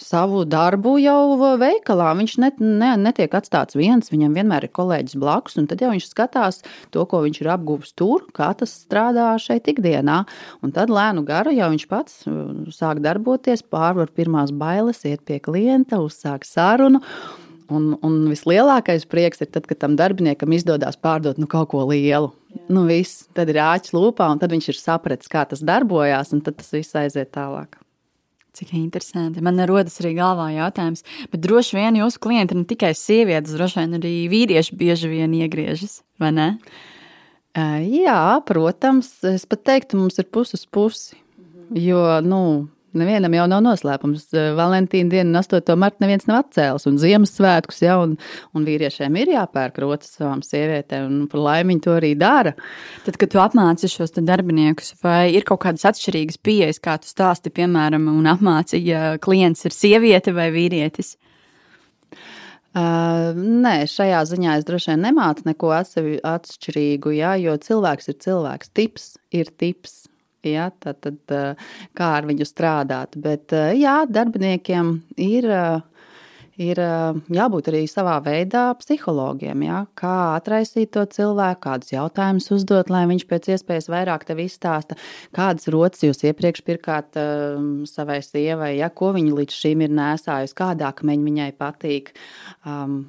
savu 0.00 0.44
darbu 0.48 0.96
jau 1.00 1.36
veikalā. 1.60 2.10
Viņš 2.18 2.34
net, 2.42 2.58
ne, 2.60 2.92
netiek 3.00 3.32
atstāts 3.38 3.78
viens, 3.78 4.10
viņam 4.12 4.34
vienmēr 4.36 4.66
ir 4.66 4.74
kolēģis 4.76 5.18
blakus, 5.20 5.56
un 5.60 5.68
tad 5.70 5.82
jau 5.84 5.92
viņš 5.92 6.08
skatās 6.10 6.60
to, 6.94 7.04
ko 7.08 7.22
viņš 7.24 7.40
ir 7.42 7.52
apgūlis 7.54 7.94
tur, 7.98 8.26
kā 8.36 8.50
tas 8.58 8.74
strādā 8.84 9.32
šeit 9.42 9.70
ikdienā. 9.72 10.22
Un 10.64 10.74
tad 10.76 10.92
lēnu 10.92 11.24
garu 11.28 11.54
jau 11.56 11.70
viņš 11.72 11.88
pats 11.90 12.22
sāk 12.74 13.02
darboties, 13.04 13.64
pārvar 13.64 14.12
pirmās 14.12 14.52
bailes, 14.52 15.04
iet 15.08 15.24
pie 15.26 15.40
klienta, 15.42 16.02
uzsāk 16.02 16.46
sarunu. 16.48 17.02
Un, 17.66 17.96
un 18.06 18.20
vislielākais 18.30 19.08
prieks 19.10 19.42
ir 19.42 19.48
tad, 19.50 19.64
kad 19.66 19.80
tam 19.82 19.96
darbiniekam 19.98 20.52
izdodas 20.54 20.98
pārdot 21.02 21.40
nu, 21.42 21.48
kaut 21.50 21.72
ko 21.72 21.82
lielu. 21.90 22.30
Jā. 22.52 22.62
Nu, 22.70 22.84
viss, 22.88 23.24
tad 23.36 23.50
ir 23.50 23.58
āķis 23.64 23.96
lūpā, 23.96 24.28
un 24.30 24.38
tad 24.42 24.54
viņš 24.54 24.70
ir 24.70 24.78
sapratis, 24.78 25.32
kā 25.32 25.42
tas 25.50 25.64
darbojās, 25.66 26.30
un 26.36 26.44
tad 26.46 26.60
tas 26.60 26.70
viss 26.76 26.94
aiziet 26.96 27.34
tālāk. 27.34 27.80
Cik 28.56 28.72
interesanti. 28.78 29.42
Man 29.44 29.60
rodas 29.68 29.98
arī 30.00 30.14
galvā 30.16 30.46
jautājums, 30.54 31.04
bet 31.28 31.42
droši 31.44 31.76
vien 31.76 31.98
jūsu 31.98 32.20
klienti 32.24 32.56
ir 32.56 32.62
ne 32.62 32.68
tikai 32.68 32.94
sievietes, 32.96 33.52
droši 33.52 33.82
vien 33.82 33.98
arī 33.98 34.12
vīrieši 34.32 34.78
bieži 34.80 35.10
vien 35.12 35.34
iegriežas, 35.36 35.98
vai 36.22 36.30
ne? 36.32 36.48
Jā, 37.56 38.40
protams, 38.48 39.10
es 39.28 39.44
pat 39.48 39.64
teiktu, 39.68 40.00
mums 40.00 40.16
ir 40.20 40.28
puses 40.32 40.64
pusi. 40.68 41.20
Jo, 41.76 42.20
nu, 42.24 42.40
Nevienam 42.96 43.34
jau 43.36 43.44
nav 43.50 43.62
noslēpums. 43.64 44.28
Valentīna 44.56 45.12
diena 45.12 45.28
un 45.30 45.40
8. 45.40 45.74
marta 45.78 46.02
neviens 46.04 46.26
nav 46.28 46.44
atcēlis. 46.44 46.86
Un 46.88 46.96
Ziemassvētkus 47.02 47.82
jau, 47.84 47.98
un, 48.06 48.14
un 48.56 48.66
vīriešiem 48.66 49.18
ir 49.20 49.34
jāpērk 49.34 49.80
rotas 49.84 50.14
savām 50.16 50.42
sievietēm, 50.46 51.06
un 51.10 51.28
par 51.32 51.42
laimi 51.44 51.74
viņi 51.74 51.84
to 51.84 51.96
arī 51.96 52.14
dara. 52.18 52.54
Tad, 53.04 53.20
kad 53.20 53.32
tu 53.32 53.42
apmāci 53.42 53.90
šos 53.92 54.16
darbiniekus, 54.16 54.94
vai 55.04 55.34
ir 55.36 55.46
kaut 55.48 55.62
kādas 55.66 55.86
atšķirīgas 55.92 56.40
pieejas, 56.40 56.82
kā 56.82 56.96
tu 57.02 57.10
stāsti, 57.10 57.52
piemēram, 57.54 58.08
un 58.12 58.32
apmāci, 58.32 58.80
ja 58.86 59.16
klients 59.22 59.68
ir 59.68 59.76
sieviete 59.76 60.34
vai 60.36 60.48
vīrietis? 60.54 61.16
Uh, 62.76 63.32
nē, 63.36 63.86
šajā 63.88 64.18
ziņā 64.28 64.58
es 64.58 64.66
droši 64.68 64.90
vien 64.90 65.06
nemācu 65.06 65.46
neko 65.46 65.70
atšķirīgu, 65.78 67.14
jā, 67.16 67.30
jo 67.40 67.54
cilvēks 67.56 68.12
ir 68.12 68.18
cilvēks, 68.20 68.72
tips 68.76 69.06
ir 69.32 69.48
tips. 69.48 70.02
Ja, 70.54 70.70
tad, 70.82 71.02
tad, 71.04 71.18
kā 71.96 72.12
ar 72.20 72.28
viņu 72.28 72.46
strādāt. 72.48 73.18
Bet 73.20 73.54
jā, 73.76 73.98
darbiniekiem 74.08 74.92
ir, 75.22 75.48
ir 76.62 76.80
jābūt 77.38 77.70
arī 77.72 77.82
savā 77.90 78.16
veidā 78.24 78.68
psihologiem. 78.80 79.66
Ja, 79.66 79.82
kā 79.98 80.14
atraisīt 80.36 80.94
to 80.96 81.04
cilvēku, 81.10 81.62
kādus 81.66 81.92
jautājumus 81.94 82.48
uzdot, 82.56 82.92
lai 82.92 83.04
viņš 83.10 83.26
pēc 83.30 83.50
iespējas 83.56 83.90
vairāk 83.92 84.28
tev 84.28 84.40
izstāsta, 84.46 84.98
kādas 85.36 85.68
rotas 85.72 86.06
jūs 86.06 86.24
iepriekš 86.30 86.64
pirkāt 86.66 87.20
savai 87.90 88.22
sievai, 88.24 88.76
ja, 88.80 88.90
ko 88.90 89.12
viņa 89.16 89.38
līdz 89.42 89.60
šim 89.60 89.86
ir 89.86 89.94
nēsājusi, 89.98 90.58
kādā 90.58 90.92
akmeņa 90.94 91.30
viņai 91.30 91.52
patīk. 91.60 92.14
Um, 92.64 93.06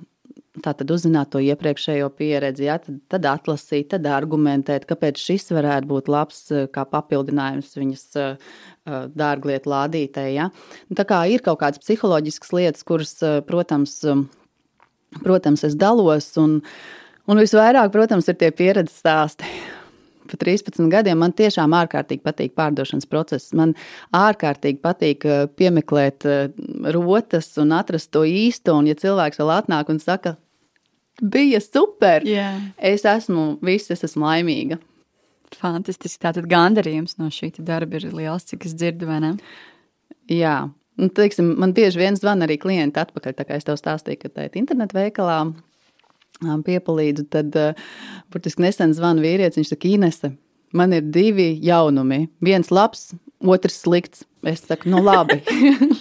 Tātad 0.63 0.89
uzzināt 0.93 1.29
to 1.33 1.41
iepriekšējo 1.43 2.07
pieredzi, 2.17 2.65
ja, 2.65 2.77
tad, 2.81 2.99
tad 3.13 3.27
atlasīt, 3.29 3.91
tad 3.93 4.07
argumentēt, 4.09 4.87
kāpēc 4.89 5.21
šis 5.21 5.51
varētu 5.53 5.89
būt 5.91 6.09
labs 6.09 6.39
kā 6.73 6.85
papildinājums 6.89 7.75
viņas 7.77 8.05
dārglietu 9.17 9.69
lādītē. 9.69 10.27
Ja. 10.33 10.49
Tā 10.97 11.05
kā 11.05 11.21
ir 11.29 11.43
kaut 11.45 11.61
kādas 11.61 11.83
psiholoģiskas 11.83 12.55
lietas, 12.57 12.87
kuras, 12.87 13.13
protams, 13.45 13.99
protams 15.21 15.67
es 15.67 15.77
dalos, 15.77 16.31
un, 16.41 16.61
un 17.29 17.43
visvairāk, 17.43 17.93
protams, 17.93 18.31
ir 18.31 18.39
tie 18.41 18.49
pieredzes 18.55 19.03
stāsti 19.03 19.51
pa 20.27 20.37
13 20.37 20.89
gadiem 20.91 21.19
man 21.21 21.33
tiešām 21.35 21.73
ārkārtīgi 21.77 22.23
patīk 22.25 22.55
pārdošanas 22.57 23.07
process. 23.09 23.53
Man 23.57 23.73
ārkārtīgi 24.15 24.81
patīk 24.83 25.25
eh, 25.25 25.45
piemeklēt 25.47 26.27
eh, 26.27 26.49
rotas 26.95 27.53
un 27.61 27.73
atrast 27.77 28.11
to 28.15 28.25
īsto. 28.27 28.75
Un, 28.77 28.89
ja 28.91 28.97
cilvēks 28.99 29.39
vēl 29.41 29.53
atnāk 29.57 29.91
un 29.93 30.01
saka, 30.03 30.35
bija 31.21 31.61
super, 31.63 32.25
Yeah. 32.27 32.61
es 32.77 33.05
esmu 33.05 33.57
viss, 33.61 33.91
es 33.91 34.03
esmu 34.03 34.25
laimīga. 34.25 34.79
Fantastiski. 35.57 36.19
Tātad 36.21 36.47
gandarījums 36.49 37.17
no 37.17 37.29
šī 37.31 37.53
darba 37.63 37.97
ir 37.97 38.11
liels, 38.11 38.45
cik 38.49 38.65
es 38.67 38.75
dzirdu, 38.75 39.07
vai 39.07 39.21
ne? 39.23 39.37
Jā. 40.27 40.69
Un, 40.97 41.11
teiksim, 41.13 41.53
man 41.61 41.73
bieži 41.77 42.01
vien 42.01 42.17
zvana 42.17 42.47
arī 42.47 42.57
klienti 42.59 42.99
atpakaļ. 42.99 43.35
Tā 43.37 43.45
kā 43.45 43.57
es 43.57 43.67
tev 43.67 43.77
stāstīju, 43.77 44.19
ka 44.23 44.29
tā 44.33 44.47
ir 44.47 44.57
internetu 44.59 44.97
veikalā 44.97 45.53
piepalīdzu, 46.41 47.27
tad 47.33 47.55
burtiski 48.33 48.65
nesen 48.65 48.93
zvana 48.97 49.23
vīrietis. 49.23 49.59
Viņš 49.61 49.71
saka, 49.73 49.87
Inese, 49.93 50.31
man 50.73 50.93
ir 50.97 51.05
divi 51.05 51.51
jaunumi. 51.63 52.27
Viens 52.43 52.73
labs, 52.73 53.11
otrs 53.41 53.81
slikts. 53.85 54.25
Es 54.47 54.63
saku, 54.65 54.89
nu 54.89 55.01
labi. 55.03 55.41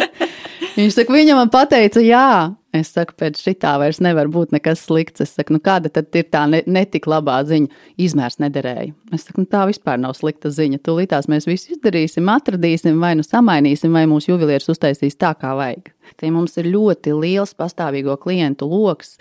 Viņš 0.76 0.92
saka, 0.92 1.14
viņa 1.14 1.36
man 1.38 1.50
teica, 1.50 2.02
jā. 2.04 2.52
Es 2.76 2.92
saku, 2.92 3.14
pēc 3.16 3.40
šitā 3.40 3.76
vairs 3.80 4.00
nevar 4.04 4.28
būt 4.32 4.52
nekas 4.54 4.84
slikts. 4.84 5.24
Es 5.24 5.34
saku, 5.36 5.56
nu 5.56 5.62
kāda 5.64 5.90
tad 5.92 6.14
ir 6.18 6.28
tā 6.32 6.44
ne, 6.50 6.62
netik 6.66 7.08
labā 7.10 7.38
ziņa? 7.48 7.72
Izmērs 8.02 8.40
nederēja. 8.42 8.92
Es 9.16 9.26
saku, 9.26 9.44
nu 9.44 9.50
tā 9.50 9.64
vispār 9.70 10.00
nav 10.02 10.16
slikta 10.18 10.52
ziņa. 10.52 10.82
Tūlītās 10.84 11.30
mēs 11.32 11.48
visu 11.48 11.74
izdarīsim, 11.76 12.28
atradīsim, 12.32 13.00
vai 13.00 13.14
nu 13.18 13.26
samainīsim, 13.26 13.94
vai 13.96 14.06
mūsu 14.10 14.34
juvelieris 14.34 14.72
uztaisīs 14.74 15.18
tā, 15.20 15.32
kā 15.38 15.54
vajag. 15.58 15.92
Tie 16.20 16.30
mums 16.30 16.54
ir 16.60 16.68
ļoti 16.70 17.14
liels 17.16 17.54
pastāvīgo 17.58 18.14
klientu 18.22 18.68
lokus, 18.70 19.16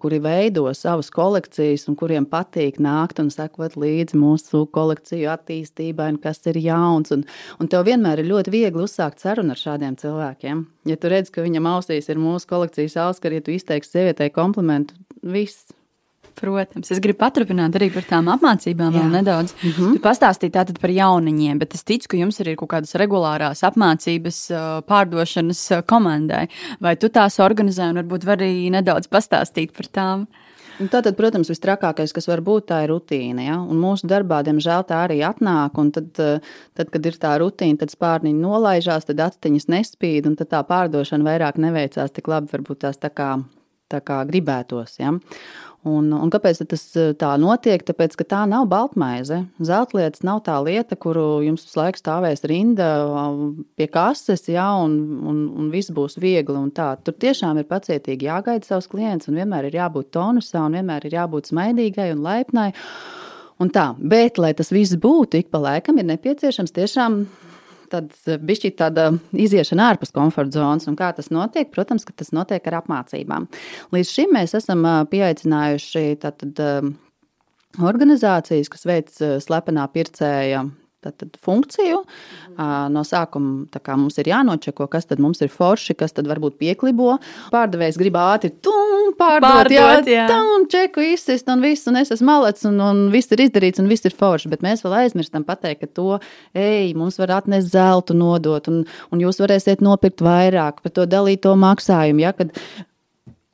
kuri 0.00 0.20
veido 0.24 0.64
savas 0.76 1.10
kolekcijas 1.12 1.84
un 1.90 1.98
kuriem 2.00 2.24
patīk 2.28 2.78
nākt 2.80 3.20
un 3.20 3.28
sekot 3.32 3.76
līdzi 3.76 4.16
mūsu 4.16 4.64
kolekciju 4.72 5.28
attīstībai, 5.34 6.14
kas 6.22 6.40
ir 6.48 6.60
jauns. 6.64 7.12
Un, 7.14 7.26
un 7.60 7.68
tev 7.68 7.84
vienmēr 7.90 8.22
ir 8.22 8.32
ļoti 8.32 8.54
viegli 8.54 8.86
uzsākt 8.86 9.20
sarunu 9.24 9.52
ar 9.52 9.60
šādiem 9.60 9.98
cilvēkiem. 10.00 10.64
Ja 10.88 10.96
tu 10.96 11.10
redz, 11.12 11.32
ka 11.34 11.44
viņam 11.44 11.66
ausīs 11.68 12.08
ir 12.08 12.20
mūsu 12.20 12.48
kolekcijas 12.48 12.96
auskara, 13.08 13.38
ja 13.38 13.44
tu 13.44 13.52
izteiksi 13.52 13.98
sievietei 13.98 14.30
komplimentu, 14.34 14.96
viss. 15.22 15.68
Protams, 16.38 16.92
es 16.94 17.00
gribu 17.02 17.18
paturpināt 17.18 17.74
arī 17.74 17.88
par 17.90 18.04
tām 18.06 18.28
apmācībām 18.30 18.92
vēl 18.94 19.08
Jā. 19.08 19.10
nedaudz. 19.10 19.54
Mm 19.58 19.70
-hmm. 19.70 19.94
Tu 19.96 20.02
pastāstīji 20.04 20.54
tātad 20.54 20.78
par 20.80 20.90
jauniņiem, 20.90 21.58
bet 21.58 21.74
es 21.74 21.82
ticu, 21.82 22.08
ka 22.08 22.16
jums 22.16 22.38
arī 22.40 22.54
ir 22.54 22.56
kaut 22.56 22.70
kādas 22.70 22.94
regulārās 22.94 23.64
apmācības 23.66 24.38
ā, 24.54 24.82
pārdošanas 24.86 25.62
ā, 25.74 25.82
komandai. 25.82 26.46
Vai 26.80 26.96
tu 26.96 27.08
tās 27.08 27.38
organizē 27.38 27.90
un 27.90 27.96
varbūt 27.96 28.24
vari 28.24 28.44
arī 28.44 28.70
nedaudz 28.70 29.08
pastāstīt 29.08 29.72
par 29.72 29.86
tām? 29.86 30.26
Un 30.78 30.90
Tātad, 30.92 31.16
protams, 31.18 31.48
visstrakākais, 31.50 32.12
kas 32.14 32.28
var 32.30 32.42
būt, 32.46 32.68
tā 32.70 32.84
ir 32.84 32.92
rutīna. 32.92 33.42
Ja? 33.42 33.56
Un 33.58 33.80
mūsu 33.82 34.06
darbā, 34.10 34.44
diemžēl, 34.46 34.84
tā 34.86 35.00
arī 35.08 35.18
atnāk. 35.26 35.74
Tad, 35.94 36.10
eh, 36.22 36.52
tad, 36.78 36.92
kad 36.94 37.06
ir 37.06 37.18
tā 37.18 37.34
rutīna, 37.42 37.80
tad 37.80 37.90
spārniņi 37.90 38.38
nolaižās, 38.38 39.08
tad 39.08 39.18
astiņas 39.26 39.66
nespīd, 39.74 40.28
un 40.30 40.36
tā 40.38 40.62
pārdošana 40.62 41.26
vairāk 41.26 41.58
neveicās 41.58 42.14
tik 42.14 42.30
labi, 42.30 42.52
varbūt 42.54 42.84
tās 42.86 42.98
tā 43.02 43.10
kā, 43.10 43.42
tā 43.90 44.00
kā 44.00 44.22
gribētos. 44.28 45.00
Ja? 45.02 45.18
Un, 45.86 46.08
un 46.10 46.30
kāpēc 46.32 46.58
tas 46.66 46.82
eh, 46.98 47.12
tā 47.18 47.30
notiek? 47.38 47.82
Tāpēc, 47.86 48.16
ka 48.18 48.24
tā 48.26 48.40
nav 48.50 48.66
baltmaize. 48.70 49.44
Zeltlietas 49.62 50.24
nav 50.26 50.40
tā 50.48 50.56
lieta, 50.64 50.98
kuru 50.98 51.38
jums 51.46 51.62
visu 51.68 51.78
laiku 51.78 52.00
stāvēs 52.00 52.42
rinda 52.50 52.88
um, 53.06 53.52
pie 53.78 53.86
kases, 53.92 54.48
ja, 54.50 54.66
un, 54.82 54.96
un, 55.22 55.44
un 55.54 55.70
viss 55.70 55.94
būs 55.94 56.18
viegli. 56.18 56.64
Tur 56.74 57.18
tiešām 57.22 57.62
ir 57.62 57.68
pacietīgi 57.70 58.26
jāgaida 58.26 58.66
savs 58.66 58.90
klients, 58.90 59.30
un 59.30 59.38
vienmēr 59.38 59.70
ir 59.70 59.78
jābūt 59.78 60.10
tonusā, 60.18 60.64
un 60.66 60.74
vienmēr 60.80 61.06
ir 61.06 61.20
jābūt 61.20 61.52
smaidīgai 61.52 62.10
un 62.16 62.26
laipnai. 62.26 62.72
Un 63.62 63.70
tā, 63.74 63.92
bet, 63.98 64.38
lai 64.38 64.52
tas 64.58 64.74
viss 64.74 64.98
būtu, 64.98 65.38
ik 65.38 65.54
pa 65.54 65.62
laikam 65.62 65.98
ir 65.98 66.10
nepieciešams 66.10 66.74
tiešām 66.74 67.22
tad 67.90 68.14
bija 68.44 68.72
tāda 68.84 69.08
iziešana 69.32 69.92
ārpus 69.92 70.14
komforta 70.14 70.58
zonas. 70.60 70.88
Un 70.90 70.96
kā 70.98 71.10
tas 71.16 71.30
notiek? 71.34 71.70
Protams, 71.74 72.06
ka 72.08 72.14
tas 72.16 72.32
notiek 72.36 72.64
ar 72.70 72.80
apmācībām. 72.82 73.48
Līdz 73.94 74.14
šim 74.14 74.34
mēs 74.36 74.56
esam 74.58 74.84
ā, 74.88 74.96
pieaicinājuši 75.10 76.04
tātad, 76.22 76.62
ā, 76.62 76.92
organizācijas, 77.88 78.70
kas 78.72 78.86
veic 78.88 79.14
slepenā 79.44 79.86
pircēja. 79.94 80.64
Tātad 80.98 81.36
funkciju 81.46 82.00
Ā, 82.58 82.88
no 82.90 83.04
sākuma 83.06 83.68
mums 83.94 84.16
ir 84.18 84.32
jānočeko, 84.32 84.88
kas 84.90 85.06
tad 85.06 85.20
mums 85.22 85.38
ir 85.44 85.50
forši, 85.52 85.94
kas 85.94 86.16
tad 86.16 86.26
varbūt 86.26 86.56
pieklibo. 86.58 87.12
Pārdevējs 87.54 87.98
grib 88.00 88.18
ātri 88.18 88.50
tum, 88.66 89.12
pārdot, 89.18 89.68
Pārdot, 89.70 90.10
jā. 90.10 90.24
jā, 90.24 90.26
tum, 90.32 90.66
čeku 90.72 91.04
izsist 91.06 91.46
un 91.52 91.62
viss, 91.62 91.86
un 91.86 92.00
es 92.00 92.10
esmu 92.16 92.26
malets, 92.32 92.66
un, 92.66 92.80
un 92.82 93.04
viss 93.14 93.30
ir 93.34 93.44
izdarīts, 93.46 93.78
un 93.78 93.86
viss 93.90 94.10
ir 94.10 94.16
forši. 94.18 94.50
Bet 94.50 94.66
mēs 94.66 94.82
vēl 94.82 94.96
aizmirstam 95.04 95.46
pateikt, 95.46 95.84
ka 95.84 95.92
to, 96.00 96.18
ej, 96.58 96.90
mums 96.98 97.20
var 97.22 97.36
atnest 97.38 97.70
zeltu 97.76 98.18
nodot, 98.18 98.66
un, 98.72 98.82
un 99.14 99.22
jūs 99.22 99.38
varēsiet 99.44 99.84
nopirkt 99.86 100.26
vairāk 100.26 100.82
par 100.82 100.96
to 100.98 101.06
dalīto 101.06 101.54
maksājumu. 101.62 102.26
Ja, 102.26 102.34
kad 102.34 102.50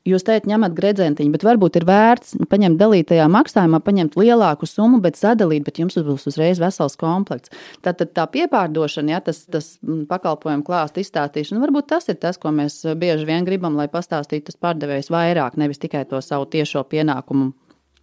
Jūs 0.05 0.21
teicat, 0.21 0.45
ņemat 0.45 0.75
gredzentiņu, 0.77 1.31
bet 1.33 1.43
varbūt 1.47 1.79
ir 1.79 1.85
vērts 1.89 2.35
paņemt 2.51 2.77
dalītajā 2.77 3.25
maksājumā, 3.33 3.79
paņemt 3.81 4.13
lielāku 4.19 4.67
summu, 4.69 4.99
bet 5.01 5.17
sadalīt, 5.17 5.63
bet 5.65 5.79
jums 5.81 5.97
būs 5.97 6.27
uzreiz 6.29 6.61
vesels 6.61 6.93
komplekts. 7.01 7.49
Tātad 7.81 8.11
tā 8.13 8.27
piepārdošana, 8.29 9.15
ja, 9.15 9.21
tas, 9.25 9.39
tas 9.49 9.71
mm, 9.81 10.03
pakalpojumu 10.11 10.61
klāstu 10.67 11.01
izstāstīšana, 11.01 11.63
varbūt 11.63 11.89
tas 11.89 12.05
ir 12.13 12.19
tas, 12.21 12.37
ko 12.37 12.53
mēs 12.53 12.83
bieži 13.01 13.25
vien 13.25 13.47
gribam, 13.49 13.73
lai 13.79 13.87
pastāstītu 13.89 14.51
tas 14.51 14.61
pārdevējs 14.61 15.09
vairāk, 15.09 15.57
nevis 15.57 15.81
tikai 15.81 16.03
to 16.11 16.21
savu 16.21 16.45
tiešo 16.53 16.85
pienākumu 16.85 17.55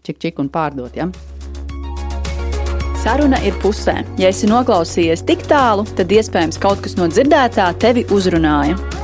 čik 0.02 0.18
čik 0.18 0.42
un 0.42 0.50
pārdot. 0.50 0.98
Ja. 0.98 1.06
Saruna 3.02 3.38
ir 3.46 3.54
pusē. 3.62 4.00
Ja 4.18 4.34
esi 4.34 4.50
noklausījies 4.50 5.22
tik 5.30 5.46
tālu, 5.50 5.86
tad 5.98 6.10
iespējams 6.10 6.58
kaut 6.62 6.82
kas 6.82 6.98
no 6.98 7.06
dzirdētā 7.10 7.70
tevi 7.82 8.06
uzrunāja. 8.10 9.01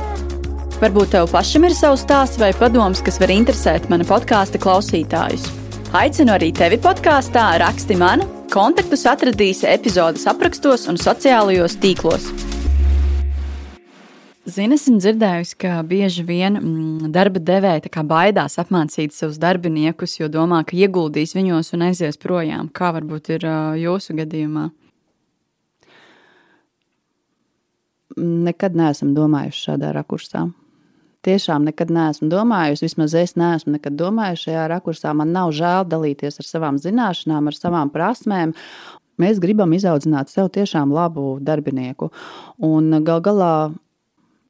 Varbūt 0.79 1.09
tev 1.11 1.25
pašam 1.27 1.65
ir 1.67 1.73
savs 1.75 2.05
stāsts 2.05 2.39
vai 2.39 2.53
padoms, 2.55 3.01
kas 3.03 3.17
var 3.19 3.33
interesēt 3.33 3.89
mana 3.91 4.05
podkāstu 4.07 4.61
klausītājus. 4.63 5.49
Aicinu 5.91 6.31
arī 6.31 6.53
tevi 6.55 6.77
podkāstā, 6.79 7.49
raksti 7.59 7.97
man, 7.99 8.21
kontaktus 8.53 9.03
atradīsi 9.11 9.67
epizodes 9.67 10.23
aprakstos 10.31 10.85
un 10.87 10.95
sociālajos 11.01 11.75
tīklos. 11.83 12.29
Zini, 14.47 14.77
esmu 14.79 15.01
dzirdējusi, 15.03 15.57
ka 15.59 15.81
bieži 15.83 16.23
vien 16.23 16.55
mm, 16.61 17.09
darba 17.11 17.43
devēja 17.43 18.05
baidās 18.07 18.55
apmācīt 18.63 19.11
savus 19.11 19.35
darbiniekus, 19.35 20.15
jo 20.21 20.31
domā, 20.31 20.61
ka 20.63 20.79
ieguldīs 20.79 21.35
viņos 21.35 21.73
un 21.75 21.89
aizies 21.89 22.15
projām. 22.15 22.71
Kā 22.71 22.93
varbūt 22.95 23.33
ir 23.35 23.43
ā, 23.43 23.57
jūsu 23.83 24.15
gadījumā? 24.21 24.69
Nekad 28.15 28.79
neesam 28.79 29.11
domājuši 29.19 29.67
šādā 29.67 29.91
rakursā. 29.99 30.47
Tiešām 31.27 31.65
nekad 31.67 31.89
neesmu 31.91 32.29
domājusi, 32.31 32.85
vismaz 32.85 33.13
es 33.19 33.35
neesmu 33.35 33.73
nekad 33.75 33.97
domājusi 33.99 34.47
šajā 34.47 34.67
rakursā. 34.71 35.11
Man 35.11 35.33
nav 35.35 35.51
žēl 35.57 35.83
dalīties 35.91 36.39
ar 36.39 36.47
savām 36.47 36.77
zināšanām, 36.79 37.49
ar 37.51 37.57
savām 37.57 37.91
prasmēm. 37.91 38.53
Mēs 39.19 39.41
gribam 39.43 39.73
izaudzināt 39.75 40.31
sev 40.31 40.47
tiešām 40.55 40.93
labu 40.95 41.33
darbinieku. 41.43 42.07
Un 42.63 43.01
gal 43.03 43.19
galā 43.25 43.53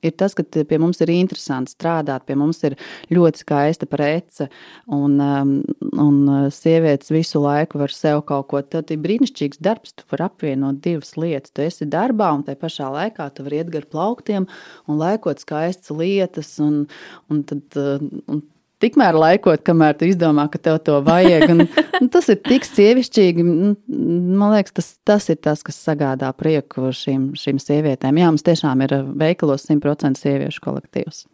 ir 0.06 0.16
tas, 0.20 0.36
ka 0.38 0.44
pie 0.44 0.80
mums 0.82 1.02
ir 1.04 1.12
interesanti 1.14 1.74
strādāt, 1.74 2.26
pie 2.28 2.38
mums 2.40 2.62
ir 2.68 2.76
ļoti 3.14 3.44
skaista 3.44 3.88
prece, 3.90 4.50
un, 4.96 5.18
um, 5.24 5.56
un 6.00 6.50
sievietes 6.54 7.12
visu 7.14 7.42
laiku 7.44 7.82
var 7.82 7.94
sev 7.96 8.24
kaut 8.30 8.50
ko. 8.52 8.62
Tad 8.62 8.94
ir 8.94 9.02
brīnišķīgs 9.04 9.62
darbs, 9.66 9.96
tu 9.98 10.08
vari 10.12 10.28
apvienot 10.30 10.82
divas 10.86 11.16
lietas. 11.20 11.54
Tu 11.56 11.66
esi 11.68 11.90
darbā, 11.90 12.32
un 12.36 12.46
tajā 12.48 12.62
pašā 12.62 12.92
laikā 12.96 13.30
tu 13.36 13.48
vari 13.48 13.64
iet 13.64 13.74
gar 13.74 13.88
plauktiem 13.90 14.48
un 14.88 15.02
laikot 15.02 15.44
skaistas 15.44 15.92
lietas. 15.96 16.56
Un, 16.64 16.86
un 17.32 17.44
tad, 17.48 17.66
uh, 17.80 18.00
un 18.30 18.44
Tikmēr 18.80 19.18
laikot, 19.20 19.63
kamēr 19.68 19.98
tu 20.00 20.08
izdomā, 20.08 20.46
ka 20.52 20.60
tev 20.63 20.78
to 20.88 21.00
vajag. 21.04 21.50
Un, 21.52 21.65
un 22.00 22.12
tas 22.12 22.30
ir 22.32 22.38
tik 22.46 22.63
sievišķīgi. 22.68 23.44
Man 23.44 24.54
liekas, 24.54 24.76
tas, 24.78 24.94
tas 25.08 25.28
ir 25.34 25.42
tas, 25.44 25.63
kas 25.68 25.82
sagādā 25.84 26.30
prieku 26.38 26.94
šīm, 26.96 27.34
šīm 27.39 27.60
sievietēm. 27.60 28.22
Jā, 28.22 28.30
mums 28.32 28.46
tiešām 28.48 28.86
ir 28.88 28.96
veikalos 29.20 29.68
100% 29.68 30.22
sieviešu 30.22 30.63
kolektīvs. 30.63 31.26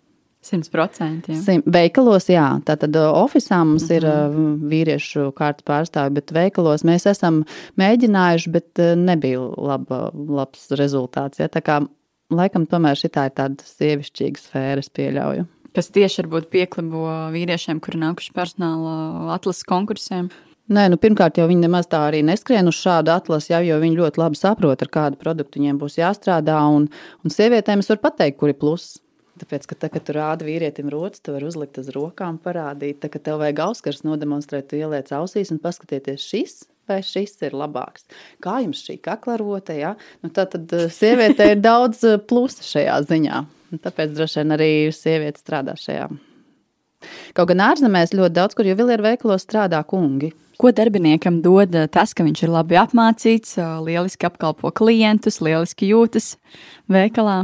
100%. 0.45 1.33
Jā. 1.33 1.57
Veikalos, 1.73 2.27
jā, 2.29 2.45
tātad 2.65 2.97
oficiālā 3.01 3.65
mums 3.65 3.87
ir 3.93 4.05
uh, 4.05 4.33
vīriešu 4.69 5.31
kārtas 5.37 5.65
pārstāvi, 5.65 6.19
bet 6.19 6.33
veikalos 6.35 6.85
mēs 6.85 7.07
esam 7.09 7.41
mēģinājuši, 7.81 8.53
bet 8.53 8.81
uh, 8.83 8.93
nebija 8.99 9.41
laba, 9.41 10.07
labs 10.13 10.69
rezultāts. 10.77 11.41
Ja? 11.41 11.49
Tā 11.49 11.63
kā 11.65 11.79
laikam 12.33 12.69
tomēr 12.69 12.97
šī 12.99 13.09
ir 13.09 13.35
tāda 13.37 13.69
sievišķīga 13.69 14.45
sfēra, 14.45 14.85
es 14.85 14.93
pieļauju. 14.93 15.49
Kas 15.75 15.91
tieši 15.91 16.23
varbūt 16.23 16.49
pieklibo 16.53 17.05
vīriešiem, 17.33 17.81
kuri 17.83 17.99
nākuši 17.99 18.33
personāla 18.35 19.33
atlases 19.35 19.65
konkursiem. 19.67 20.29
Nē, 20.71 20.87
nu, 20.89 20.97
pirmkārt, 20.97 21.37
jau 21.37 21.45
viņi 21.49 21.67
nemaz 21.67 21.89
tā 21.91 21.99
arī 22.07 22.23
neskrien 22.25 22.65
uz 22.71 22.77
šādu 22.79 23.11
atlasi, 23.13 23.51
jau, 23.51 23.59
jo 23.67 23.75
viņi 23.83 23.99
ļoti 23.99 24.21
labi 24.21 24.39
saprot, 24.39 24.81
ar 24.81 24.89
kādu 24.93 25.19
produktu 25.21 25.59
viņiem 25.59 25.81
būs 25.81 25.99
jāstrādā. 25.99 26.57
Un, 26.73 26.87
un 27.21 27.33
sievietēm 27.33 27.83
es 27.83 27.91
varu 27.91 28.01
pateikt, 28.07 28.39
kur 28.39 28.49
ir 28.49 28.57
pluss. 28.57 28.95
Tāpēc, 29.35 29.67
ka, 29.67 29.77
tā, 29.83 29.91
kad 29.91 30.07
tu 30.07 30.15
rādi 30.15 30.47
vīrietim 30.47 30.87
rotas, 30.89 31.21
tu 31.21 31.35
vari 31.35 31.45
uzlikt 31.49 31.77
uz 31.81 31.91
rokām, 31.93 32.39
parādīt, 32.41 33.01
tā, 33.03 33.11
ka 33.11 33.19
tev 33.19 33.43
vajag 33.43 33.61
auskars 33.67 34.05
nodemonstrēt, 34.07 34.71
tu 34.71 34.79
ieliec 34.79 35.11
ausīs 35.13 35.51
un 35.51 35.59
paskatieties, 35.61 36.23
šis 36.23 36.55
vai 36.89 37.01
šis 37.05 37.35
ir 37.47 37.57
labāks. 37.57 38.07
Kā 38.43 38.59
jums 38.63 38.83
šī 38.85 38.99
kaklarote? 39.05 39.75
Ja? 39.79 39.95
Nu, 40.23 40.31
tā 40.33 40.47
tad 40.51 40.71
sieviete 40.93 41.51
ir 41.53 41.59
daudz 41.63 42.03
plusa 42.29 42.65
šajā 42.65 43.01
ziņā. 43.09 43.43
Tāpēc 43.83 44.15
droši 44.15 44.41
vien 44.41 44.55
arī 44.55 44.71
sieviete 44.95 45.41
strādā 45.41 45.75
šajā. 45.79 46.07
Kaut 47.37 47.51
gan 47.51 47.61
ārzemēs 47.67 48.15
ļoti 48.15 48.35
daudz, 48.37 48.55
kur 48.57 48.67
jau 48.67 48.77
vilieru 48.79 49.05
veikalos 49.05 49.45
strādā 49.45 49.81
kungi. 49.87 50.31
Ko 50.61 50.71
darbiniekam 50.71 51.41
dod 51.43 51.75
tas, 51.91 52.13
ka 52.15 52.23
viņš 52.23 52.45
ir 52.45 52.53
labi 52.53 52.79
apmācīts, 52.79 53.57
lieliski 53.83 54.29
apkalpo 54.29 54.71
klientus, 54.71 55.41
lieliski 55.43 55.91
jūtas 55.91 56.35
veikalā? 56.91 57.43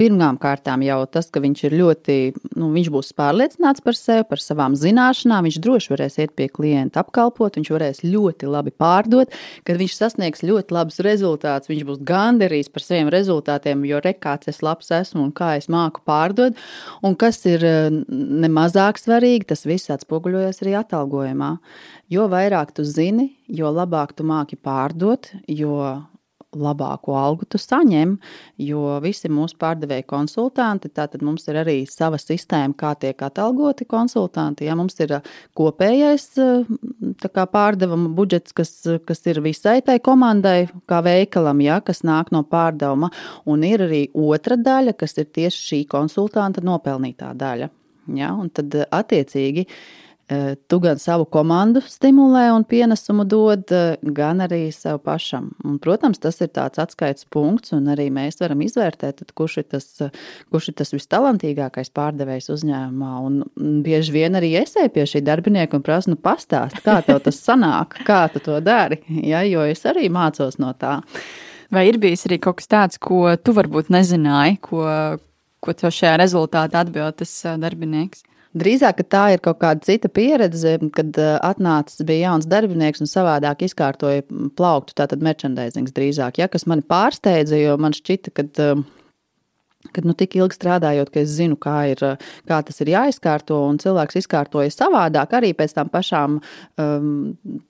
Pirmām 0.00 0.38
kārtām 0.40 0.80
jau 0.80 1.02
tas, 1.12 1.26
ka 1.28 1.42
viņš 1.44 1.62
ir 1.68 1.74
ļoti, 1.76 2.14
nu, 2.56 2.70
viņš 2.72 2.86
būs 2.94 3.10
pārliecināts 3.18 3.82
par 3.84 3.96
sevi, 3.98 4.24
par 4.30 4.40
savām 4.40 4.72
zināšanām, 4.78 5.44
viņš 5.44 5.58
droši 5.60 5.90
varēs 5.92 6.14
iet 6.22 6.32
pie 6.38 6.46
klienta 6.48 7.02
apkalpot, 7.02 7.58
viņš 7.58 7.70
varēs 7.74 8.00
ļoti 8.06 8.48
labi 8.48 8.72
pārdot, 8.72 9.34
kad 9.68 9.76
viņš 9.76 9.98
sasniegs 9.98 10.40
ļoti 10.48 10.72
labus 10.72 11.02
rezultātus, 11.04 11.68
viņš 11.68 11.84
būs 11.90 12.00
gandarījis 12.08 12.72
par 12.72 12.86
saviem 12.86 13.10
rezultātiem, 13.12 13.84
jo 13.90 14.00
rekāts 14.00 14.48
es 14.48 14.62
labs 14.64 14.88
esmu 15.02 15.26
un 15.26 15.34
kā 15.36 15.52
es 15.60 15.68
māku 15.68 16.00
pārdot, 16.08 16.56
un 17.04 17.18
kas 17.20 17.42
ir 17.50 17.66
nemazāk 18.08 18.96
svarīgi, 19.02 19.50
tas 19.52 19.68
viss 19.68 19.92
atspoguļojas 19.92 20.64
arī 20.64 20.78
atalgojumā. 20.80 21.58
Jo 22.08 22.24
vairāk 22.32 22.72
tu 22.72 22.88
zini, 22.88 23.34
jo 23.52 23.68
labāk 23.68 24.16
tu 24.16 24.24
māki 24.24 24.56
pārdot, 24.56 25.28
jo 25.44 25.76
labāko 26.56 27.14
algu 27.14 27.46
tu 27.48 27.58
saņem, 27.60 28.16
jo 28.58 28.96
visi 29.04 29.30
mūsu 29.30 29.54
pārdevēja 29.60 30.06
konsultanti, 30.10 30.90
tātad 30.90 31.22
mums 31.22 31.46
ir 31.48 31.60
arī 31.62 31.76
sava 31.86 32.18
sistēma, 32.18 32.74
kā 32.78 32.92
tiek 32.98 33.22
atalgoti 33.22 33.86
konsultanti. 33.88 34.66
Ja 34.66 34.74
mums 34.78 34.98
ir 35.02 35.16
kopējais 35.58 36.26
kā, 37.22 37.46
pārdevuma 37.46 38.10
budžets, 38.16 38.54
kas, 38.56 38.74
kas 39.06 39.24
ir 39.30 39.42
visai 39.44 39.78
tai 39.86 40.00
komandai, 40.02 40.68
kā 40.90 41.00
veikalam, 41.06 41.62
ja, 41.64 41.80
kas 41.84 42.02
nāk 42.06 42.34
no 42.34 42.42
pārdevuma, 42.42 43.12
un 43.46 43.66
ir 43.66 43.86
arī 43.86 44.04
otra 44.14 44.58
daļa, 44.58 44.96
kas 44.98 45.18
ir 45.22 45.30
tieši 45.30 45.66
šī 45.70 45.82
konsultanta 45.90 46.64
nopelnītā 46.66 47.32
daļa. 47.38 47.70
Ja, 48.16 48.32
un 48.34 48.48
tad 48.50 48.74
attiecīgi 48.74 49.68
tu 50.70 50.78
gan 50.78 50.98
savu 51.02 51.24
komandu 51.26 51.80
stimulē 51.82 52.44
un 52.54 52.64
pienesumu 52.68 53.24
dod, 53.26 53.72
gan 54.14 54.42
arī 54.44 54.68
sev 54.74 55.00
pašam. 55.02 55.48
Un, 55.66 55.80
protams, 55.82 56.20
tas 56.22 56.38
ir 56.44 56.52
tāds 56.54 56.78
atskaites 56.82 57.26
punkts, 57.32 57.74
un 57.74 57.88
arī 57.90 58.06
mēs 58.14 58.38
varam 58.42 58.62
izvērtēt, 58.62 59.24
kurš 59.34 59.56
ir 59.62 59.66
tas, 59.74 59.88
kurš 60.52 60.70
ir 60.70 60.78
tas 60.78 60.94
vistalantīgākais 60.94 61.90
pārdevējs 61.96 62.50
uzņēmumā. 62.54 63.12
Un 63.26 63.82
bieži 63.86 64.14
vien 64.14 64.38
arī 64.38 64.52
es 64.62 64.76
eju 64.78 64.92
pie 64.94 65.08
šī 65.10 65.24
darbinieka 65.26 65.78
un 65.78 65.86
prasu, 65.86 66.14
nu, 66.14 66.20
pastāst, 66.20 66.78
kā 66.86 67.00
tev 67.06 67.22
tas 67.26 67.42
sanāk, 67.42 67.98
kā 68.06 68.22
tu 68.30 68.42
to 68.44 68.60
dari, 68.62 69.02
ja, 69.26 69.42
jo 69.48 69.66
es 69.66 69.82
arī 69.88 70.06
mācos 70.12 70.60
no 70.62 70.70
tā. 70.78 71.00
Vai 71.74 71.88
ir 71.90 72.00
bijis 72.02 72.26
arī 72.26 72.40
kaut 72.42 72.58
kas 72.62 72.70
tāds, 72.70 73.02
ko 73.02 73.28
tu 73.38 73.54
varbūt 73.54 73.90
nezināji, 73.94 74.58
ko, 74.62 74.86
ko 75.62 75.74
tev 75.74 75.94
šajā 75.94 76.16
rezultātā 76.22 76.82
atbild 76.82 77.18
tas 77.18 77.34
darbinieks? 77.62 78.26
Drīzāk 78.50 79.04
tā 79.06 79.28
ir 79.34 79.42
kaut 79.44 79.60
kāda 79.60 79.84
cita 79.86 80.08
pieredze, 80.10 80.72
kad 80.96 81.18
eh, 81.22 81.36
atnācis 81.46 82.02
bija 82.06 82.32
jauns 82.32 82.48
darbinieks 82.50 83.02
un 83.04 83.10
savādāk 83.10 83.62
izkārtoja 83.68 84.24
plauktu, 84.58 84.96
tātad 84.98 85.22
merchandisings 85.22 85.94
drīzāk, 85.94 86.40
ja, 86.42 86.48
kas 86.50 86.66
mani 86.66 86.82
pārsteidza, 86.82 87.54
jo 87.60 87.76
man 87.78 87.94
šķita, 87.94 88.34
ka 88.34 88.46
eh, 88.50 88.82
Kad 89.96 90.04
nu, 90.04 90.12
tik 90.12 90.34
ilgi 90.36 90.58
strādājot, 90.58 91.08
ka 91.08 91.22
es 91.22 91.30
zinu, 91.32 91.56
kā, 91.56 91.74
ir, 91.88 92.02
kā 92.44 92.58
tas 92.68 92.82
ir 92.84 92.90
jāizkārto, 92.92 93.62
un 93.64 93.78
cilvēks 93.80 94.18
izkārtoja 94.20 94.68
savādāk, 94.74 95.32
arī 95.38 95.54
pēc 95.56 95.72
tam 95.78 95.88
pašām 95.88 96.36
um, 96.36 97.06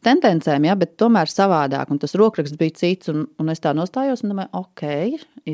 tendencēm, 0.02 0.66
ja, 0.66 0.74
bet 0.80 0.96
tomēr 0.98 1.30
savādāk. 1.30 1.92
Un 1.94 2.02
tas 2.02 2.16
rokraksts 2.18 2.58
bija 2.58 2.74
cits, 2.82 3.12
un, 3.14 3.28
un 3.38 3.54
es 3.54 3.62
tā 3.62 3.70
nostājos 3.78 4.24
un 4.24 4.34
domāju, 4.34 4.50
ok, 4.58 4.82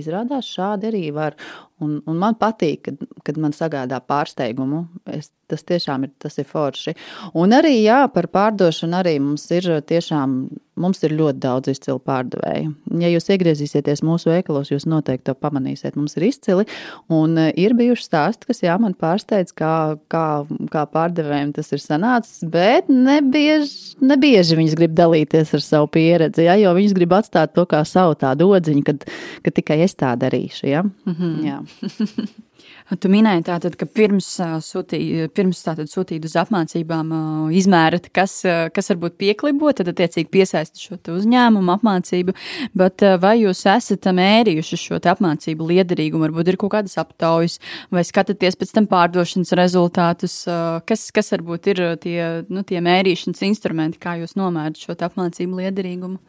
izrādās 0.00 0.48
šādi 0.48 0.88
arī 0.88 1.04
var. 1.12 1.36
Un, 1.84 1.98
un 2.08 2.16
man 2.16 2.38
patīk, 2.40 2.86
kad, 2.86 3.02
kad 3.26 3.36
man 3.40 3.52
sagādā 3.52 3.98
pārsteigumu. 4.00 4.86
Es, 5.12 5.28
tas 5.46 5.62
tiešām 5.66 6.06
ir, 6.06 6.12
tas 6.18 6.38
ir 6.40 6.46
forši. 6.48 6.94
Un 7.38 7.54
arī 7.54 7.76
jā, 7.82 8.00
par 8.12 8.30
pārdošanu 8.32 8.96
arī 9.00 9.18
mums 9.22 9.44
ir 9.54 9.68
tiešām. 9.86 10.46
Mums 10.76 11.00
ir 11.06 11.14
ļoti 11.16 11.40
daudz 11.40 11.70
izcilu 11.72 11.96
pārdevēju. 12.04 12.72
Ja 13.00 13.08
jūs 13.08 13.30
iegriezīsieties 13.32 14.02
mūsu 14.04 14.28
veikalos, 14.28 14.68
jūs 14.68 14.84
noteikti 14.84 15.30
to 15.30 15.34
pamanīsiet. 15.40 15.94
Mums 15.96 16.18
ir 16.18 16.26
izcili. 16.26 16.66
Un 17.08 17.32
e, 17.40 17.46
ir 17.64 17.72
bijuši 17.78 18.04
stāsti, 18.04 18.44
kas 18.50 18.60
jā, 18.60 18.74
man 18.82 18.92
pārsteidz, 18.92 19.54
kā, 19.56 19.70
kā, 20.12 20.26
kā 20.68 20.82
pārdevējiem 20.92 21.54
tas 21.56 21.72
ir 21.72 21.80
sanācis. 21.80 22.44
Bet 22.52 22.92
nebieži, 22.92 23.96
nebieži 24.04 24.60
viņas 24.60 24.76
grib 24.76 24.92
dalīties 25.00 25.56
ar 25.56 25.64
savu 25.64 25.88
pieredzi, 25.96 26.44
ja, 26.44 26.58
jo 26.60 26.76
viņas 26.76 26.96
grib 27.00 27.16
atstāt 27.22 27.56
to 27.56 27.64
kā 27.70 27.80
savu 27.88 28.18
tādu 28.20 28.52
odziņu, 28.58 28.84
kad, 28.84 29.08
kad 29.48 29.56
tikai 29.56 29.80
es 29.88 29.96
tā 29.96 30.12
darīšu. 30.20 30.68
Ja. 30.68 30.84
Mm 30.84 31.16
-hmm. 31.16 31.40
jā. 31.48 31.62
Tu 33.02 33.10
minēji, 33.10 33.42
tātad, 33.48 33.74
ka 33.78 33.86
pirms, 33.90 34.28
sūtī, 34.62 35.00
pirms 35.34 35.58
tātad, 35.64 35.90
sūtīt 35.90 36.24
uz 36.28 36.36
apmācībām, 36.38 37.10
izmērat, 37.58 38.06
kas, 38.14 38.36
kas 38.74 38.90
varbūt 38.92 39.16
pieklibo, 39.18 39.72
tad 39.74 39.90
attiecīgi 39.90 40.30
piesaista 40.30 40.78
šo 40.78 40.98
uzņēmumu 41.16 41.74
apmācību. 41.74 42.36
Bet 42.78 43.02
vai 43.22 43.34
jūs 43.40 43.64
esat 43.72 44.06
mērījuši 44.14 44.78
šo 44.84 45.00
apmācību 45.02 45.66
liederīgumu? 45.72 46.28
Varbūt 46.28 46.52
ir 46.52 46.60
kaut 46.62 46.76
kādas 46.76 46.94
aptaujas, 47.02 47.58
vai 47.90 48.06
skatāties 48.06 48.58
pēc 48.60 48.76
tam 48.78 48.86
pārdošanas 48.90 49.54
rezultātus? 49.58 50.44
Kas, 50.86 51.08
kas 51.14 51.34
varbūt 51.34 51.72
ir 51.74 51.82
tie, 52.06 52.20
nu, 52.46 52.62
tie 52.66 52.82
mērīšanas 52.86 53.42
instrumenti, 53.50 53.98
kā 54.02 54.14
jūs 54.22 54.38
nomērat 54.38 54.78
šo 54.78 54.94
apmācību 54.94 55.64
liederīgumu? 55.64 56.22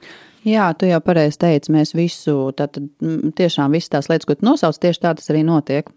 Jā, 0.48 0.70
tu 0.80 0.88
jau 0.88 1.00
pareizi 1.04 1.42
teici, 1.42 1.74
mēs 1.76 1.92
visu, 1.98 2.36
tātad 2.56 2.86
tiešām 3.36 3.74
visas 3.76 3.92
tās 3.92 4.08
lietas, 4.08 4.28
ko 4.30 4.38
tu 4.38 4.48
nosauc, 4.48 4.78
tieši 4.80 5.02
tā 5.04 5.12
tas 5.18 5.34
arī 5.34 5.42
notiek. 5.48 5.90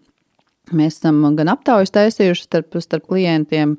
Mēs 0.75 0.99
esam 0.99 1.23
gan 1.37 1.49
aptaujas 1.51 1.93
taisījuši 1.95 2.43
starp, 2.45 2.75
starp 2.83 3.07
klientiem, 3.07 3.77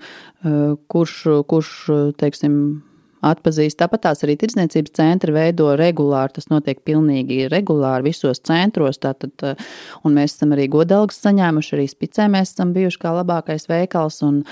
kurš, 0.93 1.19
kurš 1.49 1.75
teiksim, 2.21 2.57
atpazīst. 3.23 3.79
Tāpat 3.81 4.03
tās 4.07 4.25
arī 4.27 4.37
tirdzniecības 4.41 4.95
centri 4.99 5.35
veido 5.35 5.71
regulāri. 5.79 6.35
Tas 6.37 6.49
notiek 6.51 6.83
pilnīgi 6.87 7.47
regulāri 7.53 8.11
visos 8.11 8.43
centros. 8.43 8.99
Tātad, 9.03 9.45
un 10.03 10.17
mēs 10.17 10.37
esam 10.37 10.57
arī 10.57 10.69
godalgas 10.73 11.23
saņēmuši, 11.23 11.77
arī 11.77 11.87
spicē 11.91 12.29
mēs 12.33 12.57
esam 12.57 12.75
bijuši 12.75 13.03
kā 13.05 13.15
labākais 13.21 13.69
veikals. 13.71 14.23
Un, 14.27 14.43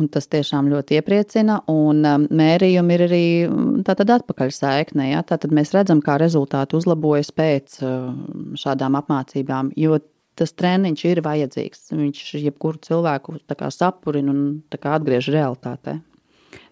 Un 0.00 0.08
tas 0.10 0.26
tiešām 0.26 0.66
ļoti 0.72 0.98
iepriecina. 0.98 1.60
Un 1.70 2.02
um, 2.08 2.24
mērījumi 2.34 2.96
ir 2.96 3.04
arī 3.06 3.26
mm, 3.46 3.84
tātad 3.86 4.10
atpakaļ 4.16 4.50
saiknē. 4.56 5.12
Ja? 5.12 5.20
Tātad 5.26 5.54
mēs 5.54 5.70
redzam, 5.76 6.00
kā 6.02 6.16
rezultāti 6.18 6.74
uzlabojas 6.78 7.30
pēc 7.34 7.78
um, 7.86 8.56
šādām 8.58 8.98
apmācībām. 8.98 9.70
Jo 9.78 10.00
tas 10.38 10.54
treniņš 10.58 11.04
ir 11.12 11.22
vajadzīgs. 11.24 11.92
Viņš 11.94 12.24
jebkuru 12.42 12.82
cilvēku 12.82 13.38
sapurina 13.70 14.34
un 14.34 14.42
atgriež 14.74 15.30
realitātē. 15.34 16.00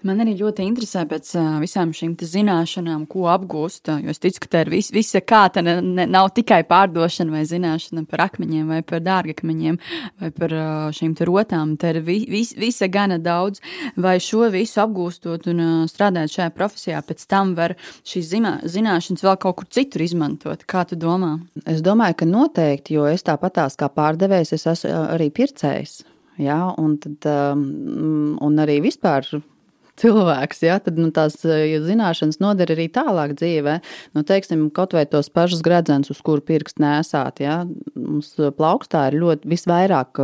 Man 0.02 0.18
arī 0.24 0.34
ļoti 0.38 0.64
interesē 0.66 1.04
pēc 1.06 1.28
visām 1.62 1.92
šīm 1.94 2.16
zināšanām, 2.18 3.04
ko 3.10 3.28
apgūst. 3.30 3.92
Jo 4.02 4.10
es 4.10 4.18
ticu, 4.22 4.42
ka 4.42 4.50
tā 4.50 4.62
ir 4.64 4.72
vis, 4.72 4.90
visa 4.94 5.22
kārta. 5.22 5.62
Ne, 5.62 5.76
ne, 5.82 6.06
nav 6.10 6.32
tikai 6.34 6.62
pārdošana 6.66 7.36
vai 7.36 7.42
zināšana 7.46 8.02
par 8.10 8.24
akmeņiem, 8.26 8.66
vai 8.72 8.80
par 8.86 9.04
dārgakmeņiem, 9.06 9.78
vai 10.22 10.32
par 10.34 10.56
šīm 10.98 11.14
rotām. 11.28 11.76
Tā 11.78 11.94
ir 11.94 12.00
vi, 12.06 12.18
vis, 12.30 12.54
visa 12.58 12.90
gana 12.90 13.20
daudz. 13.22 13.62
Vai 13.96 14.16
šo 14.22 14.48
visu 14.52 14.82
apgūstot 14.82 15.46
un 15.52 15.62
strādājot 15.90 16.36
šajā 16.36 16.50
profesijā, 16.56 17.02
pēc 17.06 17.26
tam 17.30 17.54
var 17.58 17.76
šīs 18.02 18.32
zināšanas 18.74 19.22
vēl 19.22 19.38
kaut 19.42 19.60
kur 19.60 19.70
citur 19.70 20.02
izmantot? 20.02 20.66
Kā 20.66 20.82
tu 20.88 20.98
domā? 20.98 21.36
Es 21.62 21.82
domāju, 21.84 22.18
ka 22.22 22.28
noteikti, 22.28 22.98
jo 22.98 23.06
es 23.06 23.22
tāpatās 23.26 23.78
kā 23.78 23.90
pārdevējs, 23.92 24.56
es 24.58 24.66
esmu 24.74 24.96
arī 25.14 25.30
pircējs. 25.34 26.00
Ja, 26.40 26.72
un, 26.80 26.96
tad, 27.00 27.26
um, 27.28 28.38
un 28.40 28.60
arī 28.62 28.78
vispār 28.82 29.26
cilvēks, 30.00 30.62
ja, 30.64 30.78
tad 30.82 30.98
nu, 31.00 31.10
tās 31.14 31.36
ja 31.44 31.80
zināšanas 31.84 32.40
noder 32.42 32.72
arī 32.74 32.88
tālāk 32.92 33.34
dzīvē. 33.38 33.76
Nu, 34.16 34.24
teiksim, 34.26 34.66
kaut 34.74 34.94
vai 34.96 35.04
tos 35.10 35.28
pašus 35.32 35.62
gredzenus, 35.64 36.12
uz 36.14 36.22
kuru 36.24 36.44
pirkstu 36.44 36.84
nesāt. 36.84 37.42
Ja. 37.44 37.62
Mums 37.94 38.32
plaukstā 38.56 39.04
ir 39.10 39.18
ļoti 39.22 39.50
visvairāk 39.52 40.22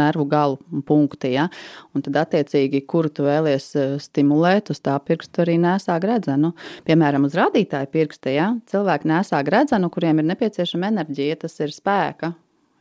nervu 0.00 0.26
galu 0.30 0.82
punkti. 0.88 1.34
Ja. 1.36 1.48
Un 1.96 2.04
tad, 2.06 2.18
attiecīgi, 2.24 2.82
kuru 2.88 3.12
tu 3.12 3.26
vēlies 3.28 3.70
stimulēt, 4.06 4.72
uz 4.72 4.82
tā 4.84 4.96
pirkstu 5.04 5.44
arī 5.44 5.58
nesā 5.62 5.98
gredzenu. 6.02 6.54
Piemēram, 6.88 7.28
uz 7.28 7.36
rādītāju 7.38 7.92
pirksta 7.92 8.34
ja, 8.34 8.50
cilvēki 8.72 9.12
nesā 9.12 9.42
gredzenu, 9.46 9.92
kuriem 9.92 10.22
ir 10.22 10.30
nepieciešama 10.32 10.92
enerģija, 10.94 11.42
tas 11.44 11.60
ir 11.60 11.74
spēka. 11.76 12.32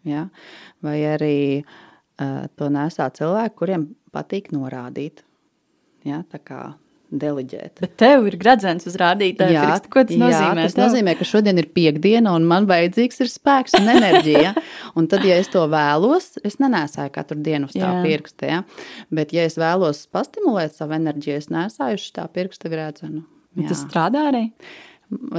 Ja. 0.06 0.28
Vai 0.86 1.00
arī 1.10 1.38
uh, 1.66 2.46
to 2.56 2.70
nesā 2.74 3.10
cilvēki, 3.14 3.58
kuriem 3.60 3.88
patīk 4.16 4.52
norādīt. 4.56 5.26
Ja, 6.06 6.24
tā 6.32 6.42
kā 6.42 6.64
deleģēt. 7.14 7.80
Bet 7.84 7.94
tev 8.02 8.26
ir 8.30 8.38
gradzens 8.40 8.88
uz 8.90 8.96
rādītāja 9.00 9.62
pirksta. 9.62 9.92
Ko 9.92 10.04
tas 10.08 10.18
nozīmē? 10.20 10.64
Jā, 10.64 10.70
tas 10.70 10.78
nozīmē, 10.80 11.14
ka 11.20 11.28
šodien 11.28 11.62
ir 11.62 11.68
piekdiena 11.76 12.34
un 12.36 12.48
man 12.50 12.68
vajadzīgs 12.70 13.22
ir 13.24 13.32
spēks 13.32 13.78
un 13.80 13.92
enerģija. 13.94 14.56
un 14.98 15.10
tad, 15.12 15.26
ja 15.28 15.38
es 15.42 15.52
to 15.54 15.64
vēlos, 15.72 16.34
es 16.48 16.58
nenēsāju 16.64 17.14
katru 17.16 17.40
dienu 17.46 17.70
uz 17.70 17.78
tā 17.78 17.86
jā. 17.86 18.02
pirksta. 18.06 18.50
Ja? 18.50 18.64
Bet, 19.14 19.36
ja 19.36 19.46
es 19.50 19.60
vēlos 19.62 20.06
pastimulēt 20.14 20.76
savu 20.78 20.98
enerģiju, 20.98 21.38
es 21.44 21.52
nesāju 21.54 22.02
uz 22.02 22.10
tā 22.16 22.28
pirksta 22.34 22.72
gradzenu. 22.74 23.24
Tas 23.56 23.86
strādā 23.86 24.28
arī. 24.34 24.50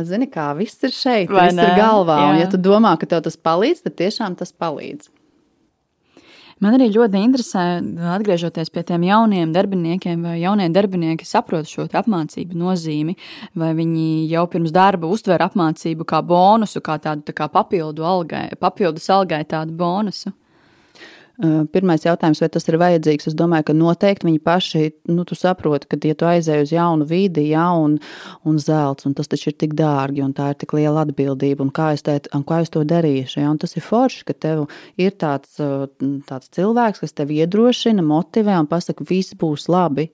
Zini, 0.07 0.29
kā 0.31 0.53
viss 0.57 0.79
ir 0.87 0.95
šeit, 0.95 1.29
Vai 1.33 1.49
viss 1.49 1.59
ne? 1.59 1.67
ir 1.67 1.81
galvā. 1.81 2.21
Jā. 2.23 2.29
Un, 2.31 2.41
ja 2.45 2.47
tu 2.53 2.61
domā, 2.63 2.95
ka 3.01 3.09
tev 3.11 3.25
tas 3.27 3.37
palīdz, 3.37 3.83
tad 3.85 3.97
tiešām 3.99 4.39
tas 4.39 4.55
palīdz. 4.55 5.11
Man 6.65 6.73
arī 6.73 6.87
ļoti 6.89 7.21
interesē, 7.21 7.63
atgriežoties 8.15 8.71
pie 8.73 8.81
tiem 8.89 9.03
jauniem 9.05 9.51
darbiniekiem, 9.53 10.23
vai 10.25 10.39
jaunie 10.41 10.71
darbinieki 10.73 11.27
saprot 11.29 11.69
šo 11.69 11.85
apmācību 11.85 12.57
nozīmi, 12.57 13.13
vai 13.61 13.75
viņi 13.77 14.07
jau 14.31 14.47
pirms 14.49 14.73
darba 14.73 15.11
uztver 15.13 15.45
apmācību 15.45 16.07
kā 16.09 16.23
bonusu, 16.25 16.81
kā 16.81 16.97
tādu 16.97 17.27
tā 17.29 17.37
kā 17.37 17.51
papildu 17.53 18.09
algai, 18.09 18.47
papildus 18.57 19.11
algai 19.13 19.43
tādu 19.45 19.77
bonusu. 19.77 20.33
Pirmais 21.37 22.01
jautājums, 22.01 22.39
vai 22.41 22.49
tas 22.49 22.65
ir 22.65 22.79
vajadzīgs? 22.81 23.27
Es 23.29 23.35
domāju, 23.37 23.67
ka 23.69 23.75
noteikti 23.77 24.25
viņi 24.25 24.39
paši, 24.41 24.85
nu, 25.13 25.27
tu 25.29 25.37
saproti, 25.37 25.89
ka, 25.91 25.99
ja 26.09 26.17
tu 26.17 26.25
aizēji 26.25 26.65
uz 26.65 26.73
jaunu 26.73 27.05
vidi, 27.09 27.51
ja, 27.51 27.67
un, 27.77 27.99
zelts, 28.63 29.05
un 29.05 29.13
tas 29.19 29.29
taču 29.29 29.51
ir 29.51 29.59
tik 29.61 29.75
dārgi, 29.77 30.25
un 30.25 30.33
tā 30.37 30.49
ir 30.55 30.57
tik 30.63 30.73
liela 30.79 31.05
atbildība, 31.05 31.61
un 31.67 31.75
kā 31.77 31.91
es, 31.93 32.07
tēt, 32.07 32.31
un 32.33 32.47
kā 32.49 32.63
es 32.65 32.73
to 32.73 32.87
darīšu, 32.89 33.43
ja, 33.43 33.51
un 33.53 33.61
tas 33.61 33.77
ir 33.77 33.85
forši, 33.85 34.25
ka 34.31 34.33
tev 34.47 34.65
ir 34.97 35.13
tāds, 35.21 35.61
tāds 36.31 36.53
cilvēks, 36.57 37.05
kas 37.05 37.13
tev 37.21 37.35
iedrošina, 37.37 38.01
motivē 38.01 38.57
un 38.63 38.71
pasaka, 38.73 39.05
viss 39.05 39.37
būs 39.37 39.69
labi. 39.69 40.09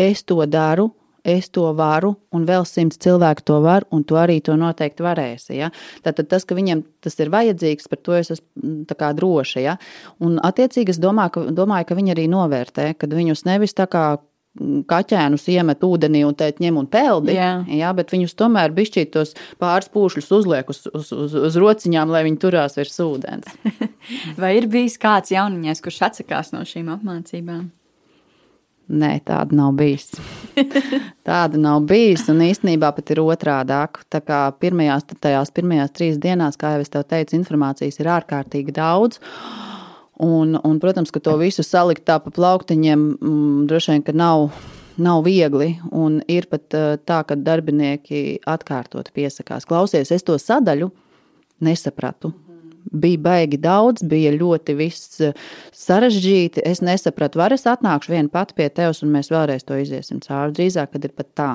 Es 0.00 0.24
to 0.24 0.40
daru, 0.48 0.88
es 1.24 1.50
to 1.54 1.68
varu, 1.78 2.14
un 2.34 2.46
vēl 2.48 2.66
simts 2.66 3.00
cilvēku 3.02 3.44
to 3.46 3.60
var, 3.62 3.86
un 3.94 4.02
tu 4.04 4.18
arī 4.18 4.40
to 4.44 4.56
noteikti 4.58 5.04
varēsi. 5.06 5.54
Ja? 5.60 5.70
Tātad 6.02 6.30
tas, 6.32 6.46
ka 6.48 6.56
viņiem 6.58 6.82
tas 7.04 7.18
ir 7.22 7.30
vajadzīgs, 7.32 7.88
par 7.90 8.02
to 8.02 8.16
es 8.18 8.32
esmu 8.34 8.84
droša. 8.88 9.62
Ja? 9.62 9.78
Un, 10.20 10.40
attiecīgi, 10.42 10.94
es 10.94 11.00
domāju 11.02 11.36
ka, 11.36 11.46
domāju, 11.54 11.90
ka 11.90 11.98
viņi 11.98 12.14
arī 12.16 12.28
novērtē, 12.32 12.92
kad 12.98 13.14
viņus 13.14 13.46
nevis 13.48 13.78
tā 13.78 13.86
kā 13.90 14.06
kaķēnus 14.52 15.46
iemet 15.48 15.84
ūdenī 15.86 16.26
un 16.28 16.34
teikt, 16.36 16.60
ņem 16.60 16.80
un 16.82 16.88
peldi. 16.92 17.36
Jā. 17.38 17.62
jā, 17.72 17.92
bet 17.96 18.12
viņus 18.12 18.36
tomēr 18.36 18.74
bišķīt 18.76 19.12
tos 19.14 19.32
pāris 19.62 19.88
pūšļus 19.92 20.28
uzliek 20.36 20.72
uz, 20.72 20.84
uz, 20.92 21.12
uz, 21.16 21.36
uz 21.48 21.56
rociņām, 21.56 22.12
lai 22.12 22.24
viņi 22.28 22.40
turās 22.42 22.76
virs 22.76 23.00
ūdens. 23.00 23.48
Vai 24.42 24.56
ir 24.58 24.68
bijis 24.72 24.98
kāds 25.00 25.32
jauniņais, 25.32 25.80
kurš 25.84 26.02
atsakās 26.10 26.52
no 26.52 26.66
šīm 26.68 26.92
apmācībām? 26.92 27.70
Nē, 28.90 29.12
tāda 29.24 29.54
nav 29.56 29.76
bijis. 29.78 30.10
tāda 31.28 31.60
nav 31.60 31.84
bijis. 31.88 32.26
Un 32.32 32.42
īstenībā 32.44 32.90
pat 32.96 33.12
ir 33.14 33.22
otrādāk. 33.22 34.02
Tā 34.12 34.20
kā 34.24 34.40
pirmajās, 34.60 35.06
tajās 35.22 35.54
pirmajās 35.54 35.94
trīs 35.96 36.18
dienās, 36.20 36.58
kā 36.60 36.74
jau 36.74 36.82
es 36.84 36.92
teicu, 36.92 37.36
informācijas 37.38 38.00
ir 38.02 38.10
ārkārtīgi 38.12 38.74
daudz. 38.76 39.22
Un, 40.22 40.58
un, 40.58 40.78
protams, 40.82 41.10
ka 41.14 41.22
to 41.22 41.38
visu 41.40 41.64
salikt 41.66 42.04
tā 42.06 42.18
pa 42.22 42.30
plauktiņiem 42.34 43.06
mm, 43.14 43.64
droši 43.70 43.96
vien, 43.96 44.04
nav, 44.18 44.50
nav 45.00 45.22
viegli. 45.26 45.76
Un 45.88 46.20
ir 46.30 46.50
pat 46.50 46.68
tā, 47.06 47.22
ka 47.26 47.38
darbinieki 47.38 48.42
atkārtot 48.44 49.14
piesakās. 49.14 49.66
Klausies, 49.68 50.12
es 50.12 50.26
to 50.26 50.36
sadaļu 50.42 50.92
nesapratu 51.62 52.34
bija 52.90 53.22
baigi 53.26 53.60
daudz, 53.62 54.04
bija 54.08 54.32
ļoti 54.36 54.76
viss 54.78 55.20
eh, 55.24 55.34
sarežģīti. 55.76 56.64
Es 56.68 56.82
nesapratu, 56.84 57.40
var 57.42 57.54
es 57.56 57.68
atnākšu 57.70 58.14
vienu 58.14 58.32
pati 58.32 58.56
pie 58.58 58.70
tevis, 58.70 59.02
un 59.04 59.12
mēs 59.14 59.32
vēlreiz 59.32 59.66
to 59.68 59.78
iziesim 59.80 60.22
cauri. 60.24 60.56
Drīzāk, 60.58 60.94
kad 60.94 61.06
ir 61.08 61.14
pat 61.16 61.30
tā. 61.38 61.52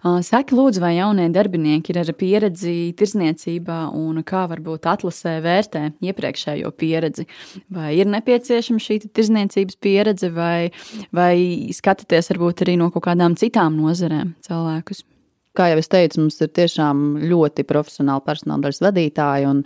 Saki, 0.00 0.56
lūdzu, 0.56 0.80
vai 0.82 0.94
jaunie 0.96 1.26
darbinieki 1.32 1.92
ir 1.92 2.00
ar 2.02 2.10
pieredzi 2.16 2.74
tirzniecībā 2.98 3.78
un 3.98 4.22
kā 4.26 4.44
varbūt 4.50 4.88
atlasē 4.88 5.36
vērtē 5.44 5.84
iepriekšējo 6.08 6.72
pieredzi? 6.78 7.26
Vai 7.72 7.92
ir 7.98 8.10
nepieciešama 8.10 8.82
šī 8.82 9.02
tirzniecības 9.10 9.78
pieredze, 9.82 10.32
vai, 10.32 10.72
vai 11.12 11.36
skatāties 11.76 12.32
varbūt 12.32 12.64
arī 12.66 12.78
no 12.80 12.90
kaut 12.94 13.06
kādām 13.10 13.36
citām 13.38 13.76
nozarēm 13.80 14.34
cilvēkus? 14.46 15.04
Kā 15.52 15.66
jau 15.68 15.80
es 15.82 15.90
teicu, 15.92 16.22
mums 16.22 16.38
ir 16.40 16.48
tiešām 16.56 17.00
ļoti 17.28 17.66
profesionāli 17.68 18.24
personāla 18.24 18.64
daļas 18.64 18.80
vadītāji, 18.86 19.48
un, 19.50 19.58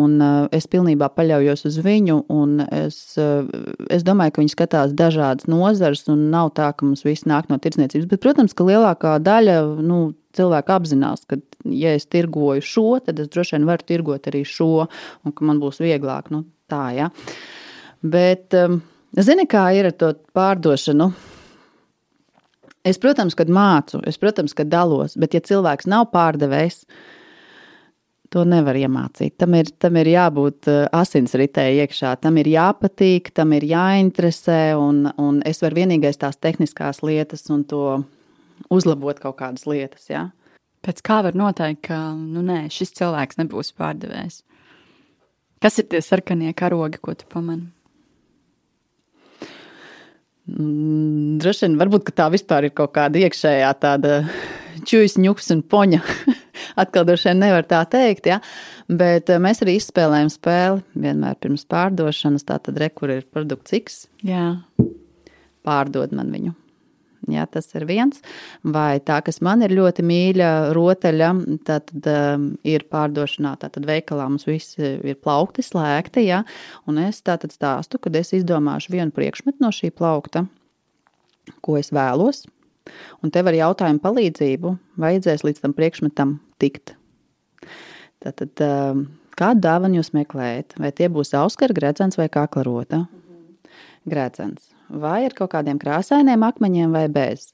un 0.00 0.14
uh, 0.24 0.36
es 0.56 0.64
pilnībā 0.72 1.10
paļaujos 1.12 1.66
uz 1.68 1.76
viņu. 1.84 2.16
Es, 2.72 3.00
uh, 3.20 3.44
es 3.92 4.06
domāju, 4.06 4.32
ka 4.32 4.40
viņi 4.40 4.54
skatās 4.54 4.94
dažādas 4.96 5.48
nozares, 5.52 6.06
un 6.08 6.30
nav 6.32 6.54
tā, 6.56 6.70
ka 6.72 6.88
mums 6.88 7.04
viss 7.04 7.28
nāk 7.28 7.52
no 7.52 7.60
tirdzniecības. 7.60 8.08
Bet, 8.08 8.22
protams, 8.24 8.56
ka 8.56 8.64
lielākā 8.70 9.18
daļa 9.24 9.58
nu, 9.84 10.00
cilvēku 10.34 10.74
apzinās, 10.78 11.26
ka, 11.28 11.38
ja 11.68 11.92
es 11.98 12.08
tirgoju 12.08 12.64
šo, 12.64 12.88
tad 13.04 13.20
es 13.20 13.28
droši 13.34 13.58
vien 13.58 13.68
varu 13.68 13.88
tirgot 13.92 14.32
arī 14.32 14.46
šo, 14.48 14.88
un 15.24 15.36
ka 15.36 15.44
man 15.44 15.60
būs 15.60 15.84
vieglāk. 15.84 16.32
Nu, 16.32 16.46
tā, 16.72 16.86
ja. 16.96 17.12
Bet, 18.00 18.56
um, 18.56 18.80
zini, 19.20 19.44
kā 19.50 19.68
ir 19.76 19.92
ar 19.92 19.98
to 20.00 20.14
pārdošanu? 20.36 21.12
Es, 22.84 22.98
protams, 23.00 23.36
kad 23.38 23.48
mācu, 23.48 24.02
es, 24.04 24.18
protams, 24.20 24.52
kad 24.56 24.68
dalos, 24.68 25.16
bet, 25.16 25.32
ja 25.32 25.40
cilvēks 25.40 25.88
nav 25.88 26.10
pārdevējs, 26.12 26.82
to 28.34 28.42
nevar 28.48 28.76
iemācīt. 28.76 29.36
Tam 29.40 29.54
ir, 29.56 29.70
tam 29.80 29.96
ir 30.00 30.10
jābūt 30.10 30.68
eh, 30.68 30.80
asinsritē 30.92 31.68
iekšā, 31.84 32.16
tam 32.20 32.40
ir 32.42 32.50
jāpatīk, 32.50 33.30
tam 33.36 33.54
ir 33.56 33.64
jāinteresē, 33.70 34.74
un, 34.76 35.06
un 35.20 35.40
es 35.48 35.62
varu 35.64 35.80
vienīgais 35.80 36.20
tās 36.20 36.40
tehniskās 36.42 37.00
lietas 37.06 37.46
un 37.54 37.62
to 37.70 37.84
uzlabot 38.74 39.20
kaut 39.22 39.38
kādas 39.38 39.68
lietas. 39.70 40.08
Ja? 40.10 40.28
Pēc 40.84 41.00
kā 41.06 41.22
var 41.24 41.38
noteikt, 41.38 41.86
ka 41.88 42.00
nu, 42.18 42.42
nē, 42.44 42.66
šis 42.74 42.92
cilvēks 42.98 43.40
nebūs 43.40 43.72
pārdevējs? 43.78 44.42
Kas 45.64 45.80
ir 45.80 45.88
tie 45.88 46.02
sarkanie 46.04 46.52
karogi, 46.52 47.00
ko 47.00 47.14
tu 47.16 47.24
pamani? 47.30 47.70
Droši 50.44 51.64
vien, 51.64 51.76
varbūt 51.80 52.10
tā 52.12 52.26
vispār 52.32 52.68
ir 52.68 52.74
kaut 52.76 52.92
kāda 52.96 53.22
iekšējā 53.24 53.70
tāda 53.80 54.18
čūjas, 54.84 55.16
ņuks 55.20 55.52
un 55.54 55.62
poņa. 55.64 56.02
Atkal 56.80 57.06
droši 57.08 57.30
vien 57.30 57.40
nevar 57.46 57.64
tā 57.68 57.80
teikt, 57.88 58.28
ja? 58.28 58.40
bet 58.88 59.32
eh, 59.32 59.40
mēs 59.40 59.62
arī 59.64 59.78
izspēlējam 59.78 60.28
spēli 60.32 61.04
vienmēr 61.06 61.38
pirms 61.40 61.64
pārdošanas. 61.70 62.44
Tā 62.44 62.58
tad 62.60 62.80
rekur 62.82 63.14
ir 63.14 63.24
produkts 63.32 63.76
X. 63.80 64.04
Jā. 64.26 64.50
Pārdod 65.64 66.12
man 66.12 66.34
viņu. 66.34 66.52
Jā, 67.30 67.44
tas 67.48 67.70
ir 67.72 67.86
viens. 67.88 68.20
Vai 68.68 68.98
tā, 69.00 69.20
kas 69.24 69.40
man 69.44 69.62
ir 69.64 69.72
ļoti 69.72 70.04
mīļa, 70.04 70.48
rotaļa, 70.76 71.30
tad 71.64 71.92
um, 72.10 72.50
ir 72.66 72.84
pārdošanā. 72.92 73.54
Tātad 73.62 73.86
veikalā 73.88 74.26
mums 74.28 74.44
viss 74.48 74.76
ir 74.80 75.16
plaukti, 75.24 75.64
slēgti. 75.64 76.26
Ja? 76.26 76.42
Un 76.90 77.00
es 77.00 77.22
tātad 77.24 77.54
stāstu, 77.54 78.00
kad 78.02 78.16
es 78.20 78.34
izdomāšu 78.36 78.92
vienu 78.92 79.14
priekšmetu 79.14 79.64
no 79.64 79.72
šī 79.72 79.92
plaukta, 79.96 80.44
ko 81.64 81.78
es 81.80 81.92
vēlos. 81.94 82.44
Un 83.24 83.32
tev 83.32 83.48
ar 83.48 83.56
jautājumu 83.56 84.04
palīdzību 84.04 84.74
vajadzēs 85.00 85.46
līdz 85.46 85.64
tam 85.64 85.76
priekšmetam 85.76 86.36
tikt. 86.60 86.92
Tātad, 88.20 88.52
um, 88.66 89.06
kādu 89.38 89.64
dāvanu 89.64 90.02
jūs 90.02 90.12
meklējat? 90.16 90.76
Vai 90.80 90.92
tie 90.92 91.08
būs 91.08 91.32
auskara 91.40 91.76
gredzens 91.76 92.20
vai 92.20 92.28
kaklarota? 92.32 93.06
Mhm. 93.06 93.82
Gredzens 94.12 94.73
vai 94.88 95.24
ar 95.24 95.34
kaut 95.36 95.52
kādiem 95.54 95.78
krāsainiem 95.80 96.42
akmeņiem, 96.46 96.92
vai 96.92 97.08
bez. 97.08 97.52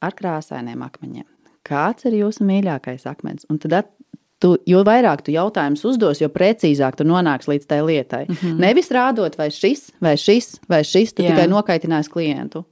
Ar 0.00 0.14
krāsainiem 0.16 0.82
akmeņiem. 0.86 1.26
Kāds 1.66 2.06
ir 2.06 2.20
jūsu 2.20 2.44
mīļākais 2.46 3.06
akmens? 3.10 3.46
Un 3.50 3.58
tad 3.58 3.90
tu, 4.42 4.54
jo 4.68 4.82
vairāk 4.86 5.24
tu 5.26 5.34
jautājumus 5.34 5.84
uzdos, 5.88 6.20
jo 6.22 6.28
precīzāk 6.32 6.98
tu 6.98 7.06
nonāksi 7.08 7.54
līdz 7.54 7.66
tai 7.66 7.80
lietai. 7.82 8.24
Mm 8.28 8.34
-hmm. 8.34 8.60
Nevis 8.60 8.90
rādot, 8.90 9.38
vai 9.38 9.50
šis, 9.50 9.90
vai 10.00 10.16
šis, 10.16 10.60
vai 10.68 10.84
šis, 10.84 11.12
tu 11.12 11.22
Jā. 11.22 11.30
tikai 11.30 11.48
nokaitinās 11.48 12.08
klientu. 12.08 12.64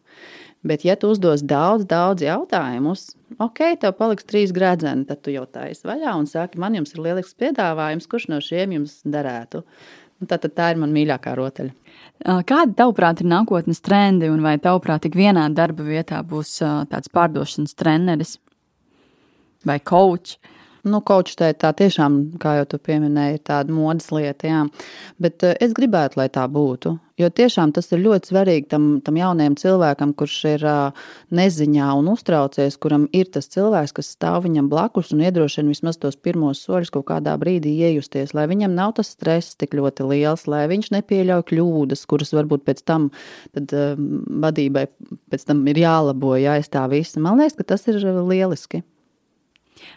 Bet, 0.65 0.85
ja 0.85 0.97
tu 0.97 1.11
uzdos 1.13 1.43
daudz, 1.43 1.85
daudz 1.85 2.23
jautājumus, 2.23 3.11
ok, 3.39 3.59
tev 3.81 3.93
paliks 3.99 4.25
trīs 4.25 4.53
gradzeni, 4.53 5.05
tad 5.05 5.21
tu 5.21 5.31
jau 5.31 5.45
taisi 5.45 5.85
vaļā 5.85 6.15
un 6.17 6.27
saki, 6.27 6.59
man 6.59 6.75
jums 6.75 6.95
ir 6.95 7.03
lielisks 7.05 7.37
piedāvājums, 7.37 8.09
kurš 8.09 8.29
no 8.29 8.41
šiem 8.41 8.73
jums 8.73 9.03
derētu. 9.05 9.61
Tā, 10.29 10.39
tā 10.39 10.71
ir 10.73 10.81
mana 10.81 10.95
mīļākā 10.95 11.35
rotaļa. 11.39 11.73
Kādi, 12.49 12.77
tavuprāt, 12.79 13.21
ir 13.21 13.29
nākotnes 13.29 13.83
trendi, 13.85 14.31
un 14.33 14.41
vai, 14.45 14.55
tavuprāt, 14.63 15.03
tik 15.05 15.17
vienā 15.19 15.45
darba 15.53 15.85
vietā 15.85 16.23
būs 16.25 16.57
tāds 16.91 17.11
pārdošanas 17.13 17.75
treneris 17.77 18.39
vai 19.67 19.81
coach? 19.81 20.39
Nu, 20.85 21.01
Kaučs 21.01 21.39
tā, 21.41 21.53
tiešām, 21.55 22.37
kā 22.41 22.59
jau 22.59 22.67
tu 22.75 22.79
pieminēji, 22.83 23.39
ir 23.39 23.45
tāda 23.49 23.73
modes 23.73 24.11
lieta, 24.13 24.51
jā. 24.51 24.61
Bet 25.23 25.47
uh, 25.47 25.57
es 25.65 25.73
gribētu, 25.77 26.21
lai 26.21 26.29
tā 26.33 26.45
būtu. 26.51 26.99
Jo 27.15 27.29
tiešām 27.31 27.71
tas 27.71 27.87
ir 27.95 28.01
ļoti 28.03 28.33
svarīgi 28.33 28.67
tam, 28.73 28.87
tam 29.07 29.15
jaunajam 29.15 29.55
cilvēkam, 29.61 30.13
kurš 30.19 30.39
ir 30.51 30.65
neziņā 31.35 31.91
un 31.95 32.09
uztraucies, 32.11 32.75
kuram 32.83 33.05
ir 33.15 33.29
tas 33.31 33.47
cilvēks, 33.53 33.93
kas 33.95 34.09
stāv 34.17 34.41
viņam 34.49 34.67
blakus 34.73 35.13
un 35.15 35.23
iedrošina 35.23 35.71
vismaz 35.71 36.01
tos 36.03 36.19
pirmos 36.19 36.65
soļus 36.67 36.91
kaut 36.97 37.07
kādā 37.13 37.37
brīdī 37.39 37.77
iejusties, 37.87 38.35
lai 38.35 38.49
viņam 38.51 38.75
nav 38.75 38.97
tas 38.99 39.13
stress 39.15 39.55
tik 39.61 39.77
ļoti 39.79 40.09
liels, 40.11 40.49
lai 40.51 40.65
viņš 40.73 40.91
nepieļauj 40.97 41.45
kļūdas, 41.53 42.03
kuras 42.11 42.35
varbūt 42.35 42.67
pēc 42.67 42.83
tam 42.83 43.13
tad, 43.55 43.77
vadībai 44.43 44.89
pēc 45.31 45.47
tam 45.47 45.63
ir 45.71 45.85
jālabo, 45.85 46.35
jāizstāv 46.43 46.97
visi. 46.97 47.23
Man 47.23 47.39
liekas, 47.39 47.61
ka 47.61 47.71
tas 47.77 47.87
ir 47.93 48.03
lieliski. 48.03 48.83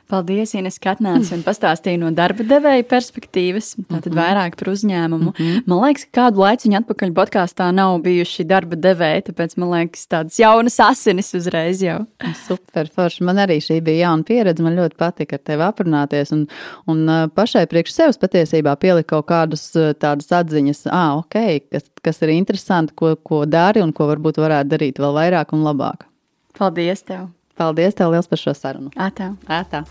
Paldies, 0.08 0.54
Ines, 0.56 0.78
ka 0.80 0.94
atnāci 0.96 1.34
un 1.36 1.42
pastāstīji 1.44 2.00
no 2.00 2.14
darba 2.16 2.46
devēja 2.48 2.86
perspektīvas, 2.88 3.74
tātad 3.90 4.14
-hmm. 4.14 4.20
vairāk 4.22 4.56
par 4.56 4.70
uzņēmumu. 4.72 5.34
-hmm. 5.34 5.64
Man 5.68 5.82
liekas, 5.84 6.06
ka 6.06 6.22
kādu 6.22 6.44
laiciņu 6.44 6.78
atpakaļ 6.80 7.12
podkāstā 7.18 7.68
nav 7.76 8.00
bijuši 8.06 8.46
darba 8.48 8.76
devēji, 8.76 9.26
tāpēc 9.30 9.58
man 9.58 9.70
liekas, 9.76 10.08
tādas 10.08 10.40
jaunas 10.40 10.80
asinis 10.80 11.34
uzreiz 11.34 11.84
jau. 11.84 12.06
Super, 12.48 12.88
forši. 12.96 13.24
Man 13.24 13.36
arī 13.36 13.60
šī 13.60 13.82
bija 13.82 14.08
jauna 14.08 14.24
pieredze. 14.24 14.64
Man 14.64 14.76
ļoti 14.80 14.96
patika 14.96 15.36
ar 15.36 15.44
tevi 15.44 15.64
aprunāties 15.64 16.32
un, 16.32 16.48
un 16.88 17.30
pašai 17.36 17.68
priekš 17.68 17.94
sevis 17.94 18.18
patiesībā 18.18 18.76
pielikt 18.76 19.10
kaut 19.10 19.28
kādus 19.28 19.72
tādus 20.00 20.32
atziņas, 20.32 20.88
ah, 20.92 21.18
ok, 21.18 21.62
kas, 21.72 21.90
kas 22.02 22.22
ir 22.22 22.30
interesanti, 22.30 22.94
ko, 22.96 23.16
ko 23.16 23.46
dari 23.46 23.82
un 23.82 23.94
ko 23.94 24.08
varbūt 24.08 24.40
varētu 24.40 24.70
darīt 24.70 25.00
vēl 25.00 25.14
vairāk 25.20 25.54
un 25.54 25.68
labāk. 25.68 26.08
Paldies 26.58 27.04
tev! 27.04 27.37
Paldies 27.58 27.98
tev 27.98 28.14
liels 28.14 28.30
par 28.30 28.42
šo 28.42 28.54
sarunu. 28.54 28.92
Ātā. 28.96 29.32
Ātā. 29.50 29.84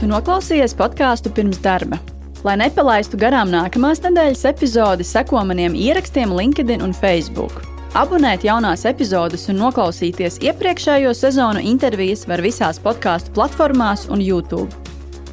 Tu 0.00 0.08
noklausījies 0.10 0.74
podkāstu 0.76 1.32
pirms 1.32 1.62
darba. 1.64 2.00
Lai 2.44 2.58
nepalaistu 2.60 3.18
garām 3.18 3.48
nākamās 3.50 4.02
nedēļas 4.04 4.44
epizodi, 4.50 5.06
seko 5.06 5.40
maniem 5.48 5.74
ierakstiem 5.74 6.34
LinkedIn 6.36 6.84
un 6.84 6.92
Facebook. 6.94 7.62
Abonēt 7.96 8.44
jaunās 8.44 8.84
epizodes 8.84 9.46
un 9.48 9.56
noklausīties 9.62 10.36
iepriekšējo 10.44 11.14
sezonu 11.16 11.62
intervijas 11.64 12.26
var 12.28 12.42
visās 12.44 12.76
podkāstu 12.82 13.32
platformās 13.38 14.04
un 14.12 14.20
YouTube. 14.20 14.68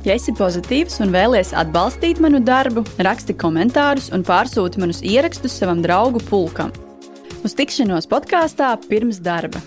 Ja 0.07 0.15
esi 0.15 0.31
pozitīvs 0.35 1.01
un 1.03 1.11
vēlies 1.11 1.51
atbalstīt 1.59 2.23
manu 2.23 2.39
darbu, 2.43 2.85
raksti 3.03 3.35
komentārus 3.39 4.09
un 4.15 4.23
pārsūti 4.27 4.79
manus 4.79 5.03
ierakstus 5.03 5.59
savam 5.59 5.83
draugu 5.83 6.23
pulkam. 6.29 6.71
Uz 7.43 7.57
tikšanos 7.59 8.07
podkāstā 8.07 8.69
pirms 8.87 9.19
darba. 9.19 9.59